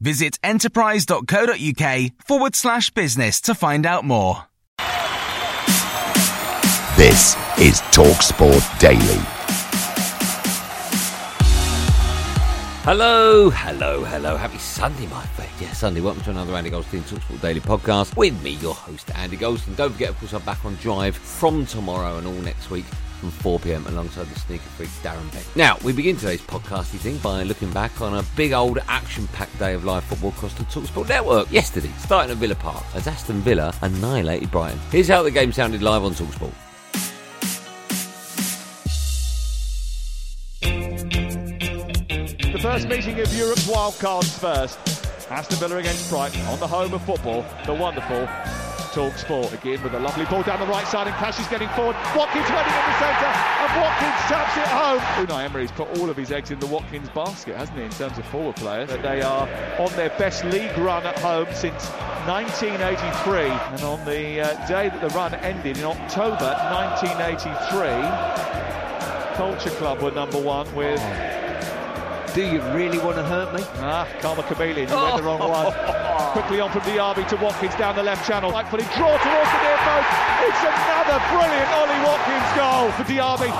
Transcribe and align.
Visit 0.00 0.38
enterprise.co.uk 0.44 2.12
forward 2.24 2.54
slash 2.54 2.90
business 2.90 3.40
to 3.42 3.54
find 3.54 3.84
out 3.84 4.04
more. 4.04 4.44
This 6.96 7.36
is 7.58 7.80
TalkSport 7.92 8.78
Daily. 8.78 9.22
Hello, 12.84 13.50
hello, 13.50 14.04
hello. 14.04 14.36
Happy 14.36 14.58
Sunday, 14.58 15.06
my 15.08 15.24
friend. 15.26 15.50
Yeah, 15.60 15.72
Sunday. 15.72 16.00
Welcome 16.00 16.22
to 16.24 16.30
another 16.30 16.54
Andy 16.54 16.70
Goldstein 16.70 17.02
Talksport 17.02 17.40
Daily 17.40 17.60
podcast 17.60 18.16
with 18.16 18.40
me, 18.42 18.52
your 18.52 18.74
host, 18.74 19.10
Andy 19.14 19.36
Goldstein. 19.36 19.74
Don't 19.74 19.92
forget, 19.92 20.10
of 20.10 20.18
course, 20.18 20.32
I'm 20.32 20.42
back 20.42 20.64
on 20.64 20.76
Drive 20.76 21.16
from 21.16 21.66
tomorrow 21.66 22.18
and 22.18 22.26
all 22.26 22.32
next 22.34 22.70
week 22.70 22.86
from 23.18 23.30
4pm 23.30 23.86
alongside 23.88 24.26
the 24.28 24.38
sneaker 24.38 24.62
freak 24.76 24.88
Darren 25.02 25.32
Beck. 25.32 25.44
Now, 25.56 25.76
we 25.82 25.92
begin 25.92 26.16
today's 26.16 26.40
podcasty 26.40 26.98
thing 26.98 27.18
by 27.18 27.42
looking 27.42 27.70
back 27.72 28.00
on 28.00 28.14
a 28.14 28.24
big 28.36 28.52
old 28.52 28.78
action-packed 28.88 29.58
day 29.58 29.74
of 29.74 29.84
live 29.84 30.04
football 30.04 30.30
across 30.30 30.54
the 30.54 30.64
TalkSport 30.64 31.08
network. 31.08 31.50
Yesterday, 31.50 31.90
starting 31.98 32.30
at 32.30 32.36
Villa 32.36 32.54
Park, 32.54 32.84
as 32.94 33.06
Aston 33.06 33.40
Villa 33.40 33.74
annihilated 33.82 34.50
Brighton. 34.50 34.78
Here's 34.90 35.08
how 35.08 35.22
the 35.22 35.30
game 35.30 35.52
sounded 35.52 35.82
live 35.82 36.04
on 36.04 36.12
TalkSport. 36.12 36.54
The 42.52 42.62
first 42.62 42.88
meeting 42.88 43.20
of 43.20 43.32
Europe's 43.34 43.66
wildcards 43.66 44.38
first. 44.38 44.78
Aston 45.30 45.58
Villa 45.58 45.76
against 45.76 46.08
Brighton 46.08 46.40
on 46.46 46.58
the 46.58 46.66
home 46.66 46.94
of 46.94 47.02
football, 47.04 47.44
the 47.66 47.74
wonderful 47.74 48.26
Talk 48.88 49.16
Sport 49.18 49.52
again 49.52 49.82
with 49.82 49.94
a 49.94 49.98
lovely 49.98 50.24
ball 50.26 50.42
down 50.42 50.60
the 50.60 50.66
right 50.66 50.86
side 50.86 51.06
and 51.06 51.16
Cash 51.16 51.38
is 51.38 51.46
getting 51.48 51.68
forward. 51.70 51.96
Watkins 52.16 52.48
running 52.50 52.72
in 52.72 52.84
the 52.86 52.98
centre 52.98 53.26
and 53.26 53.80
Watkins 53.80 54.14
taps 54.26 54.56
it 54.56 54.66
home. 54.68 55.00
Unai 55.26 55.44
Emery's 55.44 55.72
put 55.72 55.88
all 55.98 56.08
of 56.10 56.16
his 56.16 56.32
eggs 56.32 56.50
in 56.50 56.58
the 56.58 56.66
Watkins 56.66 57.08
basket, 57.10 57.56
hasn't 57.56 57.78
he, 57.78 57.84
in 57.84 57.90
terms 57.90 58.18
of 58.18 58.24
forward 58.26 58.56
players? 58.56 58.88
They 58.88 59.22
are 59.22 59.48
on 59.78 59.92
their 59.96 60.10
best 60.18 60.44
league 60.44 60.76
run 60.78 61.04
at 61.04 61.18
home 61.18 61.48
since 61.52 61.86
1983 62.26 63.40
and 63.40 63.82
on 63.82 64.04
the 64.04 64.40
uh, 64.40 64.66
day 64.66 64.88
that 64.88 65.00
the 65.00 65.08
run 65.08 65.34
ended 65.34 65.78
in 65.78 65.84
October 65.84 66.54
1983 66.72 68.38
Culture 69.36 69.70
Club 69.70 70.00
were 70.02 70.10
number 70.10 70.40
one 70.40 70.66
with 70.74 71.00
Do 72.34 72.44
you 72.44 72.60
really 72.76 72.98
want 72.98 73.16
to 73.16 73.24
hurt 73.24 73.54
me? 73.54 73.64
Ah, 73.80 74.06
Karma 74.20 74.42
Chameleon, 74.44 74.88
you 74.88 74.94
went 74.94 75.16
the 75.16 75.22
wrong 75.24 75.40
one. 75.40 75.72
Quickly 76.36 76.60
on 76.60 76.70
from 76.70 76.82
Diaby 76.82 77.26
to 77.32 77.36
Watkins 77.36 77.74
down 77.76 77.96
the 77.96 78.02
left 78.02 78.28
channel. 78.28 78.52
Right 78.52 78.68
footed 78.68 78.86
draw 78.94 79.16
towards 79.16 79.50
the 79.50 79.60
near 79.64 79.80
post. 79.80 80.10
It's 80.44 80.62
another 80.62 81.18
brilliant 81.32 81.70
Ollie 81.72 82.02
Watkins 82.04 82.50
goal 82.52 82.92
for 82.94 83.04
Diaby. 83.08 83.50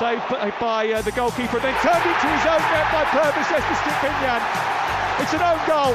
Saved 0.00 0.24
by 0.58 0.90
uh, 0.90 1.02
the 1.02 1.12
goalkeeper, 1.12 1.60
then 1.60 1.76
turned 1.84 2.00
into 2.00 2.26
his 2.32 2.44
own 2.48 2.64
net 2.72 2.88
by 2.90 3.04
Pervis 3.12 3.48
Estupiñán. 3.52 4.42
It's 5.20 5.34
an 5.36 5.44
own 5.44 5.60
goal. 5.68 5.94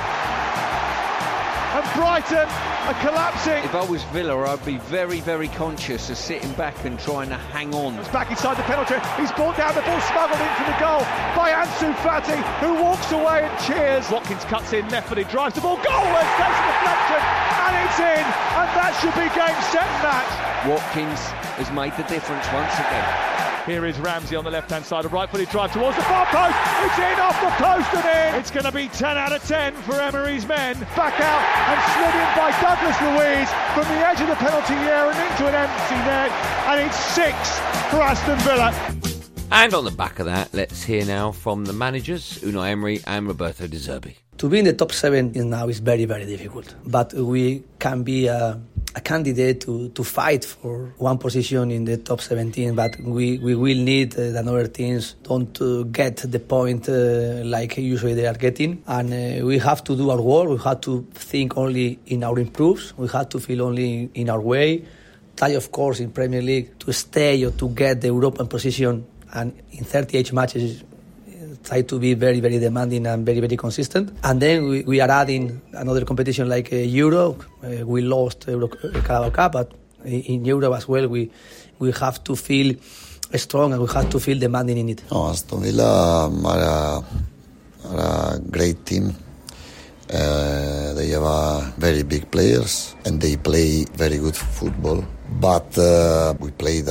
And 1.76 1.86
Brighton 1.98 2.48
are 2.90 3.02
collapsing. 3.02 3.62
If 3.64 3.76
I 3.76 3.86
was 3.86 4.04
Villa, 4.06 4.34
I'd 4.50 4.66
be 4.66 4.78
very, 4.90 5.22
very 5.22 5.48
conscious 5.50 6.10
of 6.10 6.18
sitting 6.18 6.52
back 6.54 6.86
and 6.86 7.00
trying 7.00 7.30
to 7.30 7.38
hang 7.38 7.74
on. 7.76 7.94
It's 8.00 8.10
back 8.10 8.32
inside 8.32 8.58
the 8.58 8.64
penalty. 8.64 8.98
He's 9.22 9.32
brought 9.34 9.58
down 9.58 9.76
the 9.76 9.86
ball, 9.86 10.02
smuggled 10.10 10.42
into 10.42 10.64
the 10.66 10.78
goal 10.82 11.06
by 11.38 11.54
Ansu 11.54 11.94
Fati, 12.02 12.42
who 12.58 12.82
walks 12.82 13.12
away 13.12 13.46
and 13.46 13.54
cheers. 13.62 14.10
Watkins 14.10 14.44
cuts 14.46 14.74
in, 14.74 14.90
left-footed, 14.90 15.30
drives 15.30 15.54
the 15.54 15.62
ball, 15.62 15.78
goal! 15.78 15.86
There's 15.86 16.34
takes 16.42 16.58
a 16.58 16.66
deflection, 16.66 17.22
and 17.62 17.74
it's 17.86 18.00
in, 18.02 18.26
and 18.58 18.70
that 18.74 18.94
should 18.98 19.14
be 19.14 19.30
game, 19.38 19.60
set, 19.70 19.90
match. 20.02 20.34
Watkins 20.66 21.22
has 21.62 21.70
made 21.72 21.94
the 21.94 22.10
difference 22.10 22.46
once 22.50 22.74
again. 22.74 23.39
Here 23.70 23.86
is 23.86 24.00
Ramsey 24.00 24.36
on 24.36 24.44
the 24.44 24.50
left-hand 24.50 24.84
side, 24.84 25.06
a 25.06 25.10
right-footed 25.10 25.48
drive 25.50 25.72
towards 25.72 25.96
the 25.96 26.02
far 26.02 26.26
post. 26.26 26.58
It's 26.82 26.98
in 26.98 27.20
off 27.22 27.40
the 27.40 27.54
post 27.62 27.94
and 27.94 28.34
in. 28.34 28.40
It's 28.40 28.50
going 28.50 28.66
to 28.66 28.72
be 28.72 28.88
10 28.88 29.16
out 29.16 29.32
of 29.32 29.44
10 29.44 29.76
for 29.84 29.94
Emery's 29.94 30.48
men. 30.48 30.74
Back 30.98 31.14
out 31.22 31.46
and 31.70 31.78
slid 31.94 32.16
in 32.18 32.30
by 32.34 32.50
Douglas 32.66 32.98
Luiz 33.06 33.48
from 33.76 33.86
the 33.94 34.02
edge 34.08 34.22
of 34.22 34.28
the 34.28 34.36
penalty 34.42 34.74
area 34.74 35.12
and 35.12 35.32
into 35.32 35.48
an 35.48 35.54
empty 35.54 35.96
net. 36.10 36.32
And 36.66 36.82
it's 36.82 36.98
six 36.98 37.60
for 37.92 38.02
Aston 38.02 38.40
Villa. 38.40 38.74
And 39.52 39.72
on 39.76 39.86
the 39.86 39.92
back 39.92 40.18
of 40.18 40.26
that, 40.26 40.52
let's 40.52 40.82
hear 40.82 41.06
now 41.06 41.32
from 41.32 41.66
the 41.66 41.74
managers, 41.74 42.40
Unai 42.40 42.72
Emery 42.72 43.02
and 43.06 43.28
Roberto 43.28 43.68
De 43.68 43.78
Zerbi. 43.78 44.16
To 44.40 44.50
be 44.50 44.58
in 44.58 44.66
the 44.66 44.74
top 44.74 44.94
seven 44.94 45.32
now 45.48 45.68
is 45.68 45.80
very 45.80 46.06
very 46.06 46.26
difficult, 46.26 46.74
but 46.88 47.14
we 47.14 47.64
can 47.78 48.04
be 48.04 48.28
a, 48.28 48.60
a 48.96 49.02
candidate 49.02 49.62
to, 49.62 49.90
to 49.90 50.04
fight 50.04 50.44
for 50.44 50.94
one 50.98 51.18
position 51.18 51.72
in 51.72 51.86
the 51.86 51.98
top 51.98 52.22
17. 52.22 52.76
But 52.76 53.00
we, 53.00 53.38
we 53.38 53.56
will 53.56 53.78
need 53.78 54.14
uh, 54.16 54.32
that 54.32 54.48
other 54.48 54.68
teams 54.68 55.16
don't 55.24 55.60
uh, 55.62 55.84
get 55.84 56.18
the 56.18 56.40
point 56.40 56.90
uh, 56.90 57.44
like 57.46 57.78
usually 57.78 58.16
they 58.16 58.26
are 58.26 58.34
getting, 58.34 58.84
and 58.88 59.14
uh, 59.14 59.46
we 59.46 59.60
have 59.60 59.84
to 59.86 59.96
do 59.96 60.10
our 60.10 60.22
work. 60.22 60.50
We 60.50 60.58
have 60.58 60.82
to 60.82 61.08
think 61.14 61.58
only 61.58 62.00
in 62.08 62.24
our 62.24 62.40
improves. 62.40 62.98
We 62.98 63.08
have 63.10 63.30
to 63.30 63.40
feel 63.40 63.64
only 63.64 64.10
in 64.14 64.30
our 64.30 64.42
way. 64.42 64.86
Try 65.36 65.50
of 65.50 65.72
course 65.72 66.00
in 66.00 66.12
Premier 66.12 66.42
League 66.42 66.80
to 66.80 66.92
stay 66.92 67.44
or 67.46 67.52
to 67.52 67.70
get 67.70 68.02
the 68.02 68.08
European 68.08 68.48
position, 68.48 69.06
and 69.34 69.54
in 69.72 69.84
38 69.84 70.34
matches 70.34 70.84
try 71.64 71.82
to 71.82 72.00
be 72.00 72.14
very, 72.14 72.40
very 72.40 72.60
demanding 72.60 73.06
and 73.08 73.26
very, 73.26 73.40
very 73.40 73.58
consistent. 73.58 74.12
And 74.24 74.42
then 74.42 74.68
we, 74.68 74.84
we 74.84 75.02
are 75.02 75.10
adding 75.10 75.62
another 75.74 76.06
competition 76.06 76.50
like 76.50 76.72
uh, 76.72 76.78
Euro. 76.78 77.38
Uh, 77.64 77.86
we 77.86 78.02
lost 78.02 78.48
Euro 78.48 78.68
uh, 78.68 79.02
Carabao 79.02 79.30
Cup, 79.30 79.52
but 79.54 79.72
in 80.06 80.46
Euro 80.46 80.74
as 80.74 80.88
well, 80.88 81.08
we 81.08 81.30
we 81.80 81.92
have 81.94 82.24
to 82.24 82.36
feel 82.36 82.76
strong 83.36 83.74
and 83.74 83.82
we 83.82 83.88
have 83.88 84.10
to 84.10 84.20
feel 84.20 84.40
demanding 84.40 84.78
in 84.78 84.90
it. 84.90 85.04
No, 85.12 85.28
Aston 85.30 85.62
Villa 85.62 86.30
are 86.30 86.60
a, 86.60 87.04
are 87.88 88.36
a 88.36 88.40
great 88.40 88.86
team. 88.86 89.16
Uh, 90.12 90.94
they 90.94 91.10
have 91.10 91.24
uh, 91.24 91.62
very 91.78 92.02
big 92.04 92.30
players 92.32 92.96
and 93.06 93.22
they 93.22 93.38
play 93.38 93.86
very 93.94 94.18
good 94.18 94.36
football. 94.36 95.06
But 95.40 95.78
uh, 95.78 96.34
we 96.40 96.50
played 96.52 96.90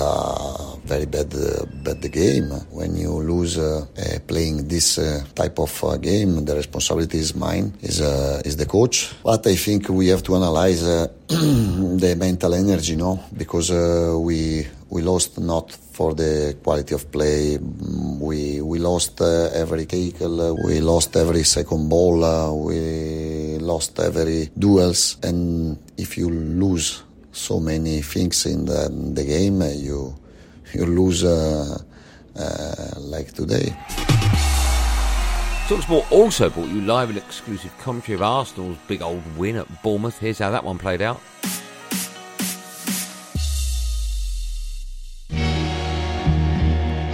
very 0.89 1.07
bad, 1.07 1.35
uh, 1.35 1.67
bad 1.85 2.01
game. 2.11 2.51
When 2.71 2.97
you 2.97 3.13
lose 3.33 3.59
uh, 3.59 3.85
uh, 3.85 4.19
playing 4.27 4.67
this 4.69 4.99
type 5.35 5.59
of 5.59 5.73
game, 6.01 6.45
the 6.45 6.55
responsibility 6.57 7.19
is 7.19 7.35
mine, 7.35 7.67
is 7.83 8.01
is 8.49 8.57
the 8.57 8.67
coach. 8.67 8.97
But 9.23 9.47
I 9.47 9.57
think 9.57 9.89
we 9.89 10.09
have 10.09 10.23
to 10.25 10.37
analyze 10.37 10.83
the 12.03 12.15
mental 12.19 12.55
energy, 12.55 12.97
no, 12.97 13.21
because 13.37 13.71
we 14.29 14.67
we 14.91 15.03
lost 15.03 15.39
not 15.39 15.71
for 15.99 16.15
the 16.15 16.57
quality 16.63 16.95
of 16.95 17.11
play. 17.11 17.59
We 17.59 18.61
we 18.63 18.79
lost 18.79 19.21
uh, 19.21 19.51
every 19.53 19.85
tackle. 19.87 20.57
We 20.65 20.81
lost 20.81 21.17
every 21.17 21.45
second 21.45 21.89
ball. 21.89 22.25
Uh, 22.25 22.53
we 22.53 23.59
lost 23.59 23.99
every 23.99 24.51
duels. 24.57 25.19
And 25.23 25.79
if 25.97 26.17
you 26.17 26.31
lose 26.31 27.03
so 27.33 27.61
many 27.61 28.01
things 28.03 28.47
in 28.47 28.65
the, 28.65 28.87
in 28.87 29.15
the 29.15 29.25
game, 29.25 29.61
you 29.77 30.15
you 30.75 30.87
lose 30.87 31.25
uh, 31.25 31.79
uh, 32.37 33.01
like 33.01 33.33
today. 33.33 33.77
Talksport 35.69 36.11
also 36.11 36.49
brought 36.49 36.69
you 36.69 36.81
live 36.81 37.11
and 37.11 37.19
exclusive 37.19 37.77
commentary 37.79 38.15
of 38.15 38.23
Arsenal's 38.23 38.79
big 38.87 39.03
old 39.03 39.23
win 39.37 39.57
at 39.57 39.83
Bournemouth. 39.83 40.19
Here's 40.19 40.39
how 40.39 40.51
that 40.51 40.65
one 40.65 40.79
played 40.79 41.03
out. 41.03 41.21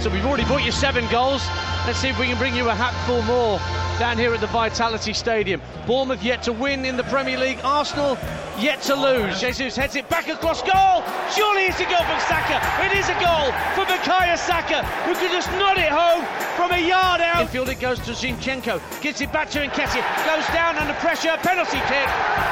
So 0.01 0.09
we've 0.09 0.25
already 0.25 0.45
brought 0.45 0.63
you 0.63 0.71
seven 0.71 1.05
goals. 1.09 1.45
Let's 1.85 1.99
see 1.99 2.07
if 2.07 2.19
we 2.19 2.25
can 2.25 2.37
bring 2.39 2.55
you 2.55 2.67
a 2.67 2.73
hatful 2.73 3.21
more 3.21 3.59
down 3.99 4.17
here 4.17 4.33
at 4.33 4.41
the 4.41 4.47
Vitality 4.47 5.13
Stadium. 5.13 5.61
Bournemouth 5.85 6.23
yet 6.23 6.41
to 6.43 6.51
win 6.51 6.83
in 6.83 6.97
the 6.97 7.03
Premier 7.03 7.37
League. 7.37 7.59
Arsenal 7.63 8.17
yet 8.59 8.81
to 8.83 8.95
lose. 8.95 9.39
Jesus 9.39 9.75
heads 9.75 9.95
it 9.95 10.09
back 10.09 10.27
across 10.27 10.63
goal. 10.63 11.03
Surely 11.29 11.69
it's 11.69 11.79
a 11.79 11.85
goal 11.85 12.01
from 12.01 12.19
Saka. 12.21 12.57
It 12.83 12.97
is 12.97 13.07
a 13.07 13.13
goal 13.21 13.53
for 13.77 13.85
Bukayo 13.85 14.35
Saka, 14.35 14.81
who 15.05 15.13
can 15.13 15.31
just 15.31 15.51
nod 15.61 15.77
it 15.77 15.91
home 15.91 16.25
from 16.57 16.71
a 16.71 16.79
yard 16.79 17.21
out. 17.21 17.41
Infield 17.43 17.69
it 17.69 17.79
goes 17.79 17.99
to 17.99 18.13
Zinchenko. 18.13 18.81
Gets 19.03 19.21
it 19.21 19.31
back 19.31 19.51
to 19.51 19.59
Nketiah. 19.59 20.25
Goes 20.25 20.47
down 20.55 20.77
under 20.77 20.95
pressure. 20.95 21.37
Penalty 21.43 21.77
kick. 21.87 22.44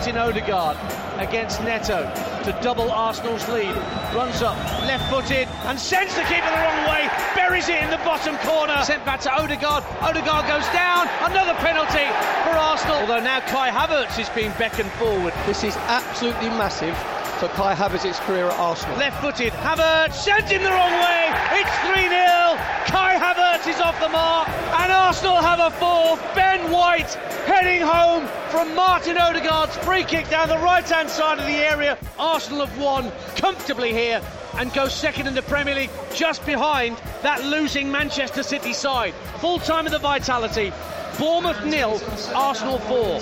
Martin 0.00 0.16
Odegaard 0.16 0.78
against 1.20 1.60
Neto 1.60 2.08
to 2.44 2.58
double 2.62 2.90
Arsenal's 2.90 3.46
lead. 3.50 3.76
Runs 4.16 4.40
up, 4.40 4.56
left 4.88 5.04
footed, 5.12 5.46
and 5.68 5.78
sends 5.78 6.14
the 6.14 6.22
keeper 6.22 6.48
the 6.48 6.56
wrong 6.56 6.88
way. 6.88 7.04
Buries 7.36 7.68
it 7.68 7.82
in 7.82 7.90
the 7.90 7.98
bottom 7.98 8.34
corner. 8.38 8.82
Sent 8.82 9.04
back 9.04 9.20
to 9.20 9.30
Odegaard. 9.30 9.84
Odegaard 10.00 10.48
goes 10.48 10.64
down. 10.72 11.06
Another 11.20 11.52
penalty 11.60 12.08
for 12.48 12.56
Arsenal. 12.56 12.96
Although 12.96 13.20
now 13.20 13.40
Kai 13.40 13.68
Havertz 13.68 14.18
is 14.18 14.30
being 14.30 14.52
beckoned 14.52 14.90
forward. 14.92 15.34
This 15.44 15.64
is 15.64 15.76
absolutely 15.92 16.48
massive 16.48 16.96
for 17.36 17.48
Kai 17.48 17.74
Havertz's 17.74 18.18
career 18.20 18.46
at 18.46 18.58
Arsenal. 18.58 18.96
Left 18.96 19.20
footed, 19.20 19.52
Havertz 19.52 20.14
sends 20.14 20.50
him 20.50 20.62
the 20.62 20.70
wrong 20.70 20.92
way. 20.96 21.28
It's 21.60 21.76
3 21.92 22.08
0. 22.08 22.56
Kai 22.88 23.20
Havertz 23.20 23.39
is 23.66 23.80
off 23.80 23.98
the 24.00 24.08
mark, 24.08 24.48
and 24.48 24.90
Arsenal 24.92 25.36
have 25.36 25.60
a 25.60 25.70
fourth. 25.76 26.20
Ben 26.34 26.70
White 26.70 27.12
heading 27.46 27.82
home 27.82 28.26
from 28.50 28.74
Martin 28.74 29.18
Odegaard's 29.18 29.76
free 29.78 30.04
kick 30.04 30.28
down 30.30 30.48
the 30.48 30.58
right 30.58 30.88
hand 30.88 31.10
side 31.10 31.38
of 31.38 31.46
the 31.46 31.52
area. 31.52 31.98
Arsenal 32.18 32.64
have 32.64 32.78
won 32.78 33.12
comfortably 33.36 33.92
here 33.92 34.22
and 34.56 34.72
go 34.72 34.88
second 34.88 35.26
in 35.26 35.34
the 35.34 35.42
Premier 35.42 35.74
League 35.74 35.90
just 36.14 36.44
behind 36.46 36.96
that 37.22 37.44
losing 37.44 37.90
Manchester 37.90 38.42
City 38.42 38.72
side. 38.72 39.12
Full 39.38 39.58
time 39.58 39.84
of 39.84 39.92
the 39.92 39.98
Vitality. 39.98 40.72
Bournemouth 41.18 41.64
nil, 41.64 42.00
Arsenal 42.34 42.78
4. 42.78 43.20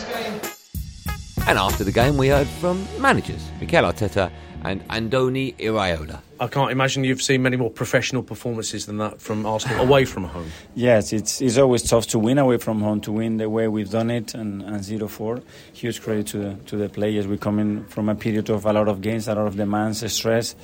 And 1.49 1.59
after 1.59 1.83
the 1.83 1.93
game, 1.93 2.17
we 2.17 2.29
heard 2.29 2.47
from 2.47 2.87
managers 3.01 3.51
Mikel 3.61 3.85
Arteta 3.85 4.31
and 4.63 4.87
Andoni 4.89 5.57
Iraola. 5.57 6.21
I 6.41 6.47
can't 6.47 6.71
imagine 6.71 7.03
you've 7.03 7.23
seen 7.23 7.43
many 7.43 7.57
more 7.57 7.71
professional 7.71 8.23
performances 8.23 8.87
than 8.87 8.99
that 8.99 9.21
from 9.21 9.45
Arsenal 9.45 9.81
away 9.85 10.05
from 10.05 10.25
home. 10.25 10.51
Yes, 10.75 11.13
it's 11.13 11.41
it's 11.41 11.59
always 11.59 11.83
tough 11.83 12.07
to 12.09 12.19
win 12.19 12.39
away 12.39 12.59
from 12.59 12.81
home 12.81 13.01
to 13.03 13.13
win 13.13 13.39
the 13.39 13.51
way 13.51 13.67
we've 13.67 13.91
done 13.91 14.11
it 14.11 14.35
and, 14.35 14.63
and 14.63 14.81
0-4. 14.81 15.43
Huge 15.73 16.01
credit 16.01 16.29
to 16.29 16.39
the, 16.39 16.55
to 16.67 16.77
the 16.77 16.89
players. 16.89 17.27
We 17.27 17.39
come 17.39 17.59
in 17.59 17.85
from 17.87 18.09
a 18.09 18.15
period 18.15 18.51
of 18.51 18.67
a 18.67 18.73
lot 18.73 18.89
of 18.89 19.01
games, 19.01 19.27
a 19.27 19.35
lot 19.35 19.47
of 19.47 19.57
demands, 19.57 20.11
stress, 20.13 20.55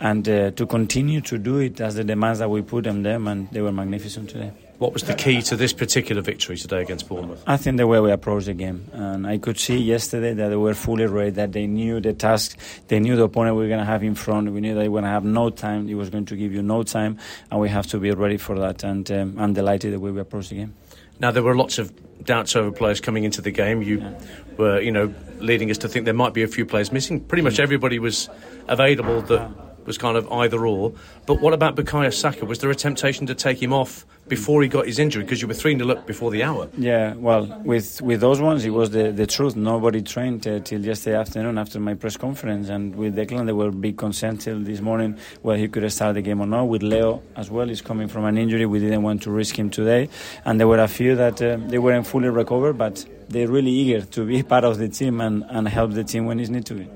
and 0.00 0.28
uh, 0.28 0.50
to 0.52 0.66
continue 0.66 1.20
to 1.20 1.38
do 1.38 1.58
it 1.58 1.80
as 1.80 1.94
the 1.94 2.04
demands 2.04 2.40
that 2.40 2.50
we 2.50 2.62
put 2.62 2.86
on 2.88 3.02
them, 3.02 3.28
and 3.28 3.48
they 3.50 3.60
were 3.60 3.72
magnificent 3.72 4.30
today. 4.30 4.52
What 4.80 4.94
was 4.94 5.02
the 5.02 5.12
key 5.12 5.42
to 5.42 5.56
this 5.56 5.74
particular 5.74 6.22
victory 6.22 6.56
today 6.56 6.80
against 6.80 7.06
Bournemouth? 7.06 7.44
I 7.46 7.58
think 7.58 7.76
the 7.76 7.86
way 7.86 8.00
we 8.00 8.10
approached 8.12 8.46
the 8.46 8.54
game, 8.54 8.88
and 8.94 9.26
I 9.26 9.36
could 9.36 9.58
see 9.58 9.76
yesterday 9.76 10.32
that 10.32 10.48
they 10.48 10.56
were 10.56 10.72
fully 10.72 11.04
ready, 11.04 11.28
that 11.32 11.52
they 11.52 11.66
knew 11.66 12.00
the 12.00 12.14
task, 12.14 12.56
they 12.88 12.98
knew 12.98 13.14
the 13.14 13.24
opponent 13.24 13.56
we 13.56 13.64
were 13.64 13.68
going 13.68 13.80
to 13.80 13.84
have 13.84 14.02
in 14.02 14.14
front. 14.14 14.50
We 14.50 14.62
knew 14.62 14.74
they 14.74 14.88
were 14.88 15.02
going 15.02 15.04
to 15.04 15.10
have 15.10 15.22
no 15.22 15.50
time. 15.50 15.86
It 15.90 15.96
was 15.96 16.08
going 16.08 16.24
to 16.24 16.34
give 16.34 16.54
you 16.54 16.62
no 16.62 16.82
time, 16.82 17.18
and 17.50 17.60
we 17.60 17.68
have 17.68 17.88
to 17.88 17.98
be 17.98 18.10
ready 18.12 18.38
for 18.38 18.58
that. 18.58 18.82
And 18.82 19.10
um, 19.10 19.38
I'm 19.38 19.52
delighted 19.52 19.92
the 19.92 20.00
way 20.00 20.12
we 20.12 20.20
approached 20.22 20.48
the 20.48 20.56
game. 20.56 20.74
Now 21.18 21.30
there 21.30 21.42
were 21.42 21.54
lots 21.54 21.78
of 21.78 21.92
doubts 22.24 22.56
over 22.56 22.72
players 22.72 23.02
coming 23.02 23.24
into 23.24 23.42
the 23.42 23.50
game. 23.50 23.82
You 23.82 23.98
yeah. 23.98 24.18
were, 24.56 24.80
you 24.80 24.92
know, 24.92 25.12
leading 25.40 25.70
us 25.70 25.76
to 25.76 25.88
think 25.88 26.06
there 26.06 26.14
might 26.14 26.32
be 26.32 26.42
a 26.42 26.48
few 26.48 26.64
players 26.64 26.90
missing. 26.90 27.20
Pretty 27.20 27.42
much 27.42 27.60
everybody 27.60 27.98
was 27.98 28.30
available 28.66 29.20
that 29.20 29.69
was 29.90 29.98
kind 29.98 30.16
of 30.16 30.30
either 30.30 30.64
or. 30.64 30.92
But 31.26 31.40
what 31.40 31.52
about 31.52 31.74
Bukayo 31.74 32.14
Saka? 32.14 32.44
Was 32.46 32.60
there 32.60 32.70
a 32.70 32.76
temptation 32.76 33.26
to 33.26 33.34
take 33.34 33.60
him 33.60 33.72
off 33.72 34.06
before 34.28 34.62
he 34.62 34.68
got 34.68 34.86
his 34.86 35.00
injury 35.00 35.24
because 35.24 35.42
you 35.42 35.48
were 35.48 35.54
3 35.54 35.76
0 35.76 35.90
up 35.90 36.06
before 36.06 36.30
the 36.30 36.44
hour? 36.44 36.68
Yeah, 36.78 37.14
well, 37.14 37.46
with 37.64 38.00
with 38.00 38.20
those 38.20 38.40
ones, 38.40 38.64
it 38.64 38.70
was 38.70 38.90
the, 38.90 39.10
the 39.10 39.26
truth. 39.26 39.56
Nobody 39.56 40.00
trained 40.00 40.46
uh, 40.46 40.60
till 40.60 40.80
yesterday 40.80 41.16
afternoon 41.16 41.58
after 41.58 41.80
my 41.80 41.94
press 41.94 42.16
conference. 42.16 42.68
And 42.68 42.94
with 42.94 43.16
Declan, 43.16 43.46
there 43.46 43.56
were 43.56 43.72
big 43.72 43.96
concern 43.98 44.38
till 44.38 44.60
this 44.60 44.80
morning 44.80 45.18
whether 45.42 45.58
he 45.58 45.66
could 45.66 45.90
start 45.90 46.14
the 46.14 46.22
game 46.22 46.40
or 46.40 46.46
not. 46.46 46.68
With 46.68 46.84
Leo 46.84 47.20
as 47.34 47.50
well, 47.50 47.66
he's 47.66 47.82
coming 47.82 48.06
from 48.06 48.24
an 48.26 48.38
injury. 48.38 48.64
We 48.66 48.78
didn't 48.78 49.02
want 49.02 49.22
to 49.22 49.32
risk 49.32 49.58
him 49.58 49.70
today. 49.70 50.08
And 50.44 50.60
there 50.60 50.68
were 50.68 50.78
a 50.78 50.88
few 50.88 51.16
that 51.16 51.42
uh, 51.42 51.56
they 51.66 51.80
weren't 51.80 52.06
fully 52.06 52.28
recovered, 52.28 52.78
but 52.78 53.04
they're 53.28 53.48
really 53.48 53.72
eager 53.72 54.02
to 54.02 54.24
be 54.24 54.42
part 54.52 54.62
of 54.62 54.78
the 54.78 54.88
team 54.88 55.20
and, 55.20 55.42
and 55.48 55.66
help 55.66 55.90
the 55.94 56.04
team 56.04 56.26
when 56.26 56.38
it's 56.38 56.50
need 56.50 56.66
to 56.66 56.74
be. 56.74 56.88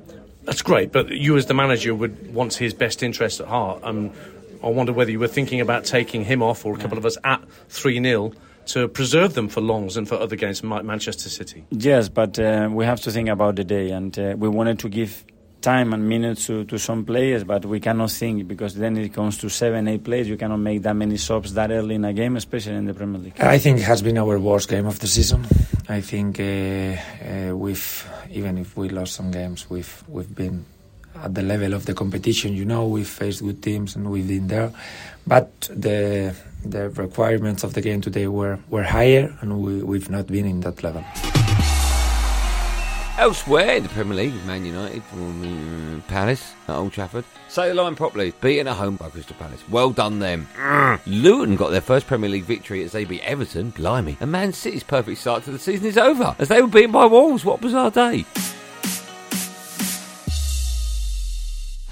That's 0.44 0.62
great, 0.62 0.92
but 0.92 1.08
you 1.10 1.36
as 1.36 1.46
the 1.46 1.54
manager 1.54 1.94
would 1.94 2.34
want 2.34 2.54
his 2.54 2.74
best 2.74 3.02
interest 3.02 3.40
at 3.40 3.48
heart. 3.48 3.80
Um, 3.82 4.12
I 4.62 4.68
wonder 4.68 4.92
whether 4.92 5.10
you 5.10 5.18
were 5.18 5.28
thinking 5.28 5.60
about 5.60 5.84
taking 5.84 6.24
him 6.24 6.42
off 6.42 6.64
or 6.64 6.74
a 6.74 6.78
couple 6.78 6.98
of 6.98 7.04
us 7.04 7.16
at 7.24 7.42
3 7.68 8.02
0 8.02 8.32
to 8.66 8.88
preserve 8.88 9.34
them 9.34 9.48
for 9.48 9.60
longs 9.60 9.96
and 9.96 10.08
for 10.08 10.14
other 10.14 10.36
games 10.36 10.64
like 10.64 10.84
Manchester 10.84 11.28
City. 11.28 11.64
Yes, 11.70 12.08
but 12.08 12.38
uh, 12.38 12.68
we 12.70 12.84
have 12.84 13.00
to 13.02 13.10
think 13.10 13.28
about 13.28 13.56
the 13.56 13.64
day, 13.64 13.90
and 13.90 14.18
uh, 14.18 14.34
we 14.38 14.48
wanted 14.48 14.78
to 14.80 14.88
give 14.88 15.24
time 15.64 15.94
and 15.94 16.06
minutes 16.06 16.46
to, 16.46 16.64
to 16.64 16.78
some 16.78 17.04
players, 17.04 17.42
but 17.42 17.64
we 17.64 17.80
cannot 17.80 18.10
think 18.10 18.46
because 18.46 18.74
then 18.74 18.96
it 18.98 19.12
comes 19.12 19.38
to 19.38 19.48
seven, 19.48 19.88
eight 19.88 20.04
players. 20.04 20.28
You 20.28 20.36
cannot 20.36 20.58
make 20.58 20.82
that 20.82 20.94
many 20.94 21.16
subs 21.16 21.54
that 21.54 21.70
early 21.70 21.94
in 21.94 22.04
a 22.04 22.12
game, 22.12 22.36
especially 22.36 22.76
in 22.76 22.84
the 22.84 22.94
Premier 22.94 23.20
League. 23.20 23.40
I 23.40 23.58
think 23.58 23.78
it 23.78 23.84
has 23.84 24.02
been 24.02 24.18
our 24.18 24.38
worst 24.38 24.68
game 24.68 24.86
of 24.86 24.98
the 24.98 25.06
season. 25.06 25.46
I 25.88 26.00
think 26.02 26.38
uh, 26.38 26.44
uh, 26.44 27.56
we've, 27.56 28.10
even 28.30 28.58
if 28.58 28.76
we 28.76 28.90
lost 28.90 29.14
some 29.14 29.30
games, 29.30 29.70
we've 29.70 30.04
we've 30.06 30.34
been 30.34 30.66
at 31.16 31.34
the 31.34 31.42
level 31.42 31.72
of 31.72 31.86
the 31.86 31.94
competition. 31.94 32.54
You 32.54 32.66
know, 32.66 32.86
we've 32.86 33.08
faced 33.08 33.42
good 33.42 33.62
teams 33.62 33.96
and 33.96 34.10
we've 34.10 34.28
been 34.28 34.48
there, 34.48 34.70
but 35.26 35.48
the 35.70 36.34
the 36.64 36.90
requirements 36.90 37.64
of 37.64 37.74
the 37.74 37.80
game 37.80 38.00
today 38.00 38.26
were, 38.26 38.58
were 38.70 38.82
higher, 38.82 39.36
and 39.40 39.60
we, 39.60 39.82
we've 39.82 40.10
not 40.10 40.26
been 40.26 40.46
in 40.46 40.60
that 40.60 40.82
level. 40.82 41.04
Elsewhere 43.16 43.76
in 43.76 43.84
the 43.84 43.88
Premier 43.90 44.16
League, 44.16 44.44
Man 44.44 44.66
United 44.66 45.04
from 45.04 46.02
Palace 46.08 46.52
at 46.66 46.74
Old 46.74 46.92
Trafford. 46.92 47.24
Say 47.46 47.68
the 47.68 47.74
line 47.74 47.94
properly. 47.94 48.32
Beaten 48.40 48.66
at 48.66 48.76
home 48.76 48.96
by 48.96 49.08
Crystal 49.08 49.36
Palace. 49.38 49.62
Well 49.68 49.90
done 49.90 50.18
them. 50.18 50.48
Mm. 50.56 51.00
Luton 51.06 51.54
got 51.54 51.70
their 51.70 51.80
first 51.80 52.08
Premier 52.08 52.28
League 52.28 52.42
victory 52.42 52.82
as 52.82 52.90
they 52.90 53.04
beat 53.04 53.22
Everton. 53.22 53.70
Blimey. 53.70 54.16
And 54.18 54.32
Man 54.32 54.52
City's 54.52 54.82
perfect 54.82 55.20
start 55.20 55.44
to 55.44 55.52
the 55.52 55.60
season 55.60 55.86
is 55.86 55.96
over 55.96 56.34
as 56.40 56.48
they 56.48 56.60
were 56.60 56.66
beaten 56.66 56.90
by 56.90 57.04
Wolves. 57.04 57.44
What 57.44 57.60
a 57.60 57.62
bizarre 57.62 57.92
day. 57.92 58.22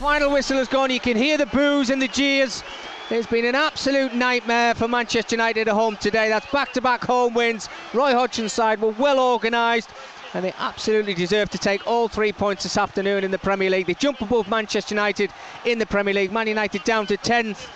Final 0.01 0.33
whistle 0.33 0.59
has 0.59 0.67
gone. 0.67 0.91
You 0.91 0.99
can 0.99 1.17
hear 1.17 1.39
the 1.39 1.47
boos 1.47 1.91
and 1.91 2.03
the 2.03 2.09
jeers. 2.09 2.65
It's 3.11 3.29
been 3.29 3.45
an 3.45 3.55
absolute 3.55 4.13
nightmare 4.13 4.75
for 4.75 4.89
Manchester 4.89 5.37
United 5.37 5.69
at 5.69 5.75
home 5.75 5.97
today. 5.99 6.29
That's 6.29 6.51
back 6.51 6.73
to 6.73 6.81
back 6.81 7.05
home 7.05 7.35
wins. 7.35 7.69
Roy 7.95 8.13
Hodgson's 8.13 8.53
side 8.53 8.81
were 8.81 8.91
well 8.91 9.21
organised 9.21 9.91
and 10.35 10.45
they 10.45 10.55
absolutely 10.59 11.15
deserve 11.15 11.51
to 11.51 11.59
take 11.59 11.87
all 11.87 12.09
three 12.09 12.33
points 12.33 12.63
this 12.63 12.77
afternoon 12.77 13.25
in 13.25 13.31
the 13.31 13.39
Premier 13.39 13.71
League. 13.71 13.87
They 13.87 13.95
jump 13.95 14.21
above 14.21 14.49
Manchester 14.49 14.95
United 14.95 15.31
in 15.65 15.79
the 15.79 15.87
Premier 15.87 16.15
League. 16.15 16.33
Man 16.33 16.47
United 16.47 16.85
down 16.85 17.07
to 17.07 17.17
10th. 17.17 17.69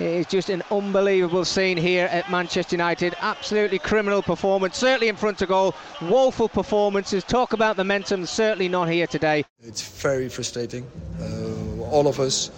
It's 0.00 0.28
just 0.28 0.50
an 0.50 0.64
unbelievable 0.72 1.44
scene 1.44 1.76
here 1.76 2.06
at 2.06 2.28
Manchester 2.28 2.74
United. 2.74 3.14
Absolutely 3.20 3.78
criminal 3.78 4.22
performance, 4.22 4.76
certainly 4.76 5.06
in 5.08 5.14
front 5.14 5.40
of 5.40 5.48
goal. 5.48 5.72
Woeful 6.02 6.48
performances. 6.48 7.22
Talk 7.22 7.52
about 7.52 7.76
the 7.76 7.84
momentum, 7.84 8.26
certainly 8.26 8.68
not 8.68 8.88
here 8.88 9.06
today. 9.06 9.44
It's 9.62 9.82
very 10.02 10.28
frustrating. 10.28 10.84
Uh, 11.20 11.84
all 11.84 12.08
of 12.08 12.18
us, 12.18 12.50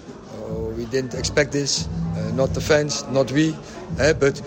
we 0.76 0.84
didn't 0.86 1.14
expect 1.14 1.52
this. 1.52 1.88
Uh, 2.16 2.32
not 2.34 2.54
the 2.54 2.60
fans, 2.60 3.04
not 3.08 3.30
we. 3.32 3.54
Uh, 4.00 4.12
but 4.14 4.40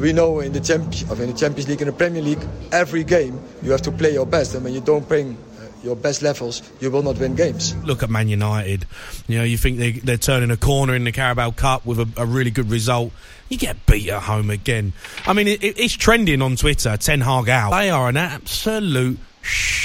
we 0.00 0.12
know 0.12 0.40
in 0.40 0.52
the, 0.52 0.60
champ- 0.60 0.92
in 1.18 1.30
the 1.30 1.36
Champions 1.36 1.68
League 1.68 1.80
and 1.80 1.88
the 1.88 1.96
Premier 1.96 2.22
League, 2.22 2.42
every 2.72 3.04
game 3.04 3.38
you 3.62 3.70
have 3.70 3.82
to 3.82 3.92
play 3.92 4.12
your 4.12 4.26
best. 4.26 4.54
And 4.54 4.64
when 4.64 4.72
you 4.72 4.80
don't 4.80 5.06
bring 5.06 5.36
your 5.82 5.96
best 5.96 6.22
levels, 6.22 6.62
you 6.80 6.90
will 6.90 7.02
not 7.02 7.18
win 7.18 7.34
games. 7.34 7.74
Look 7.84 8.02
at 8.02 8.10
Man 8.10 8.28
United. 8.28 8.86
You 9.28 9.38
know, 9.38 9.44
you 9.44 9.56
think 9.56 9.78
they, 9.78 9.92
they're 9.92 10.16
turning 10.16 10.50
a 10.50 10.56
corner 10.56 10.94
in 10.94 11.04
the 11.04 11.12
Carabao 11.12 11.52
Cup 11.52 11.86
with 11.86 12.00
a, 12.00 12.08
a 12.16 12.26
really 12.26 12.50
good 12.50 12.70
result. 12.70 13.12
You 13.48 13.56
get 13.56 13.86
beat 13.86 14.08
at 14.08 14.22
home 14.22 14.50
again. 14.50 14.92
I 15.26 15.32
mean, 15.32 15.48
it, 15.48 15.62
it's 15.62 15.94
trending 15.94 16.42
on 16.42 16.56
Twitter. 16.56 16.96
Ten 16.96 17.20
Hag 17.20 17.48
out. 17.48 17.70
They 17.70 17.90
are 17.90 18.08
an 18.08 18.16
absolute 18.16 19.18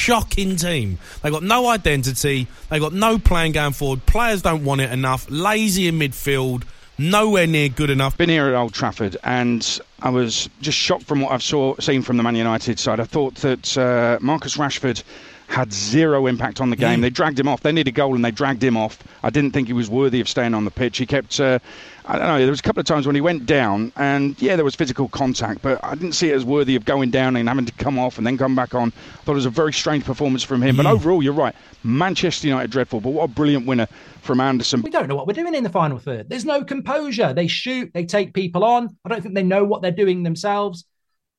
shocking 0.06 0.56
team. 0.56 1.00
They 1.24 1.32
got 1.32 1.42
no 1.42 1.68
identity. 1.68 2.48
They 2.70 2.80
got 2.80 2.94
no 2.94 3.18
plan 3.18 3.54
going 3.54 3.74
forward. 3.74 4.06
Players 4.06 4.44
don't 4.44 4.64
want 4.64 4.82
it 4.82 4.92
enough. 4.92 5.26
Lazy 5.30 5.88
in 5.88 5.98
midfield. 5.98 6.64
Nowhere 7.00 7.48
near 7.48 7.70
good 7.70 7.90
enough. 7.90 8.16
Been 8.16 8.30
here 8.30 8.48
at 8.48 8.54
Old 8.54 8.74
Trafford 8.74 9.18
and 9.24 9.80
I 10.02 10.10
was 10.12 10.48
just 10.62 10.78
shocked 10.78 11.06
from 11.06 11.22
what 11.22 11.32
I've 11.32 11.44
saw 11.44 11.76
seen 11.80 12.04
from 12.04 12.18
the 12.18 12.24
Man 12.24 12.36
United 12.36 12.80
side. 12.80 13.00
I 13.00 13.06
thought 13.06 13.36
that 13.38 13.78
uh, 13.78 14.20
Marcus 14.22 14.58
Rashford 14.58 15.02
had 15.48 15.74
zero 15.74 16.28
impact 16.28 16.62
on 16.62 16.70
the 16.70 16.76
game. 16.76 17.02
They 17.02 17.10
dragged 17.10 17.40
him 17.40 17.48
off. 17.48 17.62
They 17.62 17.72
needed 17.72 17.90
a 17.90 17.92
goal 17.92 18.16
and 18.16 18.24
they 18.24 18.32
dragged 18.32 18.64
him 18.64 18.78
off. 18.78 19.00
I 19.24 19.30
didn't 19.32 19.52
think 19.52 19.68
he 19.68 19.74
was 19.74 19.90
worthy 19.90 20.22
of 20.22 20.30
staying 20.30 20.54
on 20.54 20.66
the 20.66 20.72
pitch. 20.72 20.98
He 21.00 21.06
kept. 21.06 21.40
Uh, 21.40 21.60
I 22.08 22.20
don't 22.20 22.28
know. 22.28 22.38
There 22.38 22.50
was 22.50 22.60
a 22.60 22.64
couple 22.64 22.80
of 22.80 22.86
times 22.86 23.08
when 23.08 23.16
he 23.16 23.22
went 23.22 23.46
down, 23.46 23.92
and 23.96 24.40
yeah, 24.42 24.56
there 24.56 24.66
was 24.66 24.76
physical 24.76 25.08
contact, 25.08 25.62
but 25.64 25.84
I 25.84 25.96
didn't 25.96 26.14
see 26.14 26.30
it 26.30 26.36
as 26.36 26.46
worthy 26.46 26.76
of 26.76 26.86
going 26.86 27.10
down 27.10 27.36
and 27.36 27.50
having 27.50 27.66
to 27.66 27.72
come 27.74 27.98
off 27.98 28.18
and 28.18 28.28
then 28.28 28.38
come 28.38 28.56
back 28.56 28.76
on. 28.76 28.90
I 28.90 29.18
thought 29.24 29.32
it 29.32 29.36
was 29.36 29.46
a 29.48 29.50
very 29.50 29.74
strange 29.74 30.06
performance 30.06 30.44
from 30.44 30.62
him. 30.62 30.78
But 30.78 30.86
overall, 30.86 31.24
you're 31.24 31.34
right. 31.34 31.56
Manchester 31.84 32.48
United 32.48 32.70
dreadful, 32.70 33.02
but 33.02 33.10
what 33.10 33.24
a 33.24 33.28
brilliant 33.28 33.66
winner 33.66 33.88
from 34.22 34.40
Andersen. 34.40 34.82
We 34.82 34.92
don't 34.92 35.08
know 35.08 35.16
what 35.16 35.28
we're 35.28 35.34
doing 35.34 35.56
in 35.56 35.64
the 35.64 35.70
final 35.70 35.98
third. 35.98 36.30
There's 36.30 36.46
no 36.46 36.64
composure. 36.64 37.34
They 37.34 37.48
shoot, 37.48 37.92
they 37.94 38.06
take 38.06 38.34
people 38.34 38.64
on. 38.64 38.96
I 39.04 39.10
don't 39.10 39.22
think 39.22 39.36
they 39.36 39.44
know 39.44 39.64
what 39.64 39.82
they're 39.82 39.92
doing 39.92 40.24
themselves. 40.24 40.86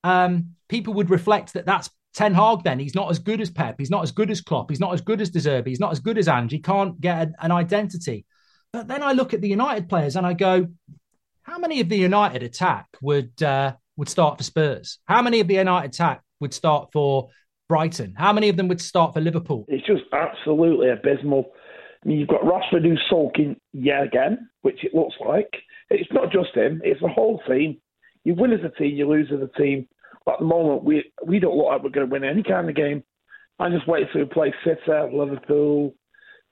Um, 0.04 0.56
people 0.68 0.94
would 0.94 1.10
reflect 1.10 1.52
that 1.54 1.66
that's 1.66 1.90
Ten 2.14 2.34
Hag. 2.34 2.64
Then 2.64 2.78
he's 2.78 2.94
not 2.94 3.10
as 3.10 3.18
good 3.18 3.40
as 3.40 3.50
Pep. 3.50 3.76
He's 3.78 3.90
not 3.90 4.02
as 4.02 4.10
good 4.10 4.30
as 4.30 4.40
Klopp. 4.40 4.70
He's 4.70 4.80
not 4.80 4.94
as 4.94 5.00
good 5.00 5.20
as 5.20 5.30
De 5.30 5.38
Zerbi. 5.38 5.68
He's 5.68 5.80
not 5.80 5.92
as 5.92 6.00
good 6.00 6.18
as 6.18 6.28
Ange. 6.28 6.52
He 6.52 6.60
can't 6.60 7.00
get 7.00 7.30
an 7.40 7.52
identity. 7.52 8.25
But 8.76 8.88
then 8.88 9.02
I 9.02 9.12
look 9.12 9.32
at 9.32 9.40
the 9.40 9.48
United 9.48 9.88
players 9.88 10.16
and 10.16 10.26
I 10.26 10.34
go, 10.34 10.68
how 11.44 11.56
many 11.56 11.80
of 11.80 11.88
the 11.88 11.96
United 11.96 12.42
attack 12.42 12.86
would 13.00 13.42
uh, 13.42 13.72
would 13.96 14.10
start 14.10 14.36
for 14.36 14.44
Spurs? 14.44 14.98
How 15.06 15.22
many 15.22 15.40
of 15.40 15.48
the 15.48 15.54
United 15.54 15.94
attack 15.94 16.20
would 16.40 16.52
start 16.52 16.90
for 16.92 17.30
Brighton? 17.70 18.12
How 18.14 18.34
many 18.34 18.50
of 18.50 18.58
them 18.58 18.68
would 18.68 18.82
start 18.82 19.14
for 19.14 19.22
Liverpool? 19.22 19.64
It's 19.68 19.86
just 19.86 20.02
absolutely 20.12 20.90
abysmal. 20.90 21.52
I 22.04 22.08
mean, 22.08 22.18
you've 22.18 22.28
got 22.28 22.42
Rashford 22.42 22.82
who's 22.82 23.02
sulking 23.08 23.56
yet 23.72 24.02
again, 24.02 24.50
which 24.60 24.84
it 24.84 24.94
looks 24.94 25.14
like. 25.26 25.48
It's 25.88 26.12
not 26.12 26.30
just 26.30 26.54
him; 26.54 26.82
it's 26.84 27.00
the 27.00 27.08
whole 27.08 27.40
team. 27.48 27.80
You 28.24 28.34
win 28.34 28.52
as 28.52 28.60
a 28.62 28.78
team, 28.78 28.94
you 28.94 29.08
lose 29.08 29.32
as 29.32 29.40
a 29.40 29.58
team. 29.58 29.88
But 30.26 30.34
at 30.34 30.40
the 30.40 30.44
moment, 30.44 30.84
we 30.84 31.10
we 31.24 31.38
don't 31.38 31.56
look 31.56 31.68
like 31.68 31.82
we're 31.82 31.88
going 31.88 32.08
to 32.08 32.12
win 32.12 32.24
any 32.24 32.42
kind 32.42 32.68
of 32.68 32.76
game. 32.76 33.04
I 33.58 33.70
just 33.70 33.88
wait 33.88 34.08
till 34.12 34.20
we 34.20 34.26
play 34.26 34.52
City, 34.66 34.82
Liverpool, 35.14 35.94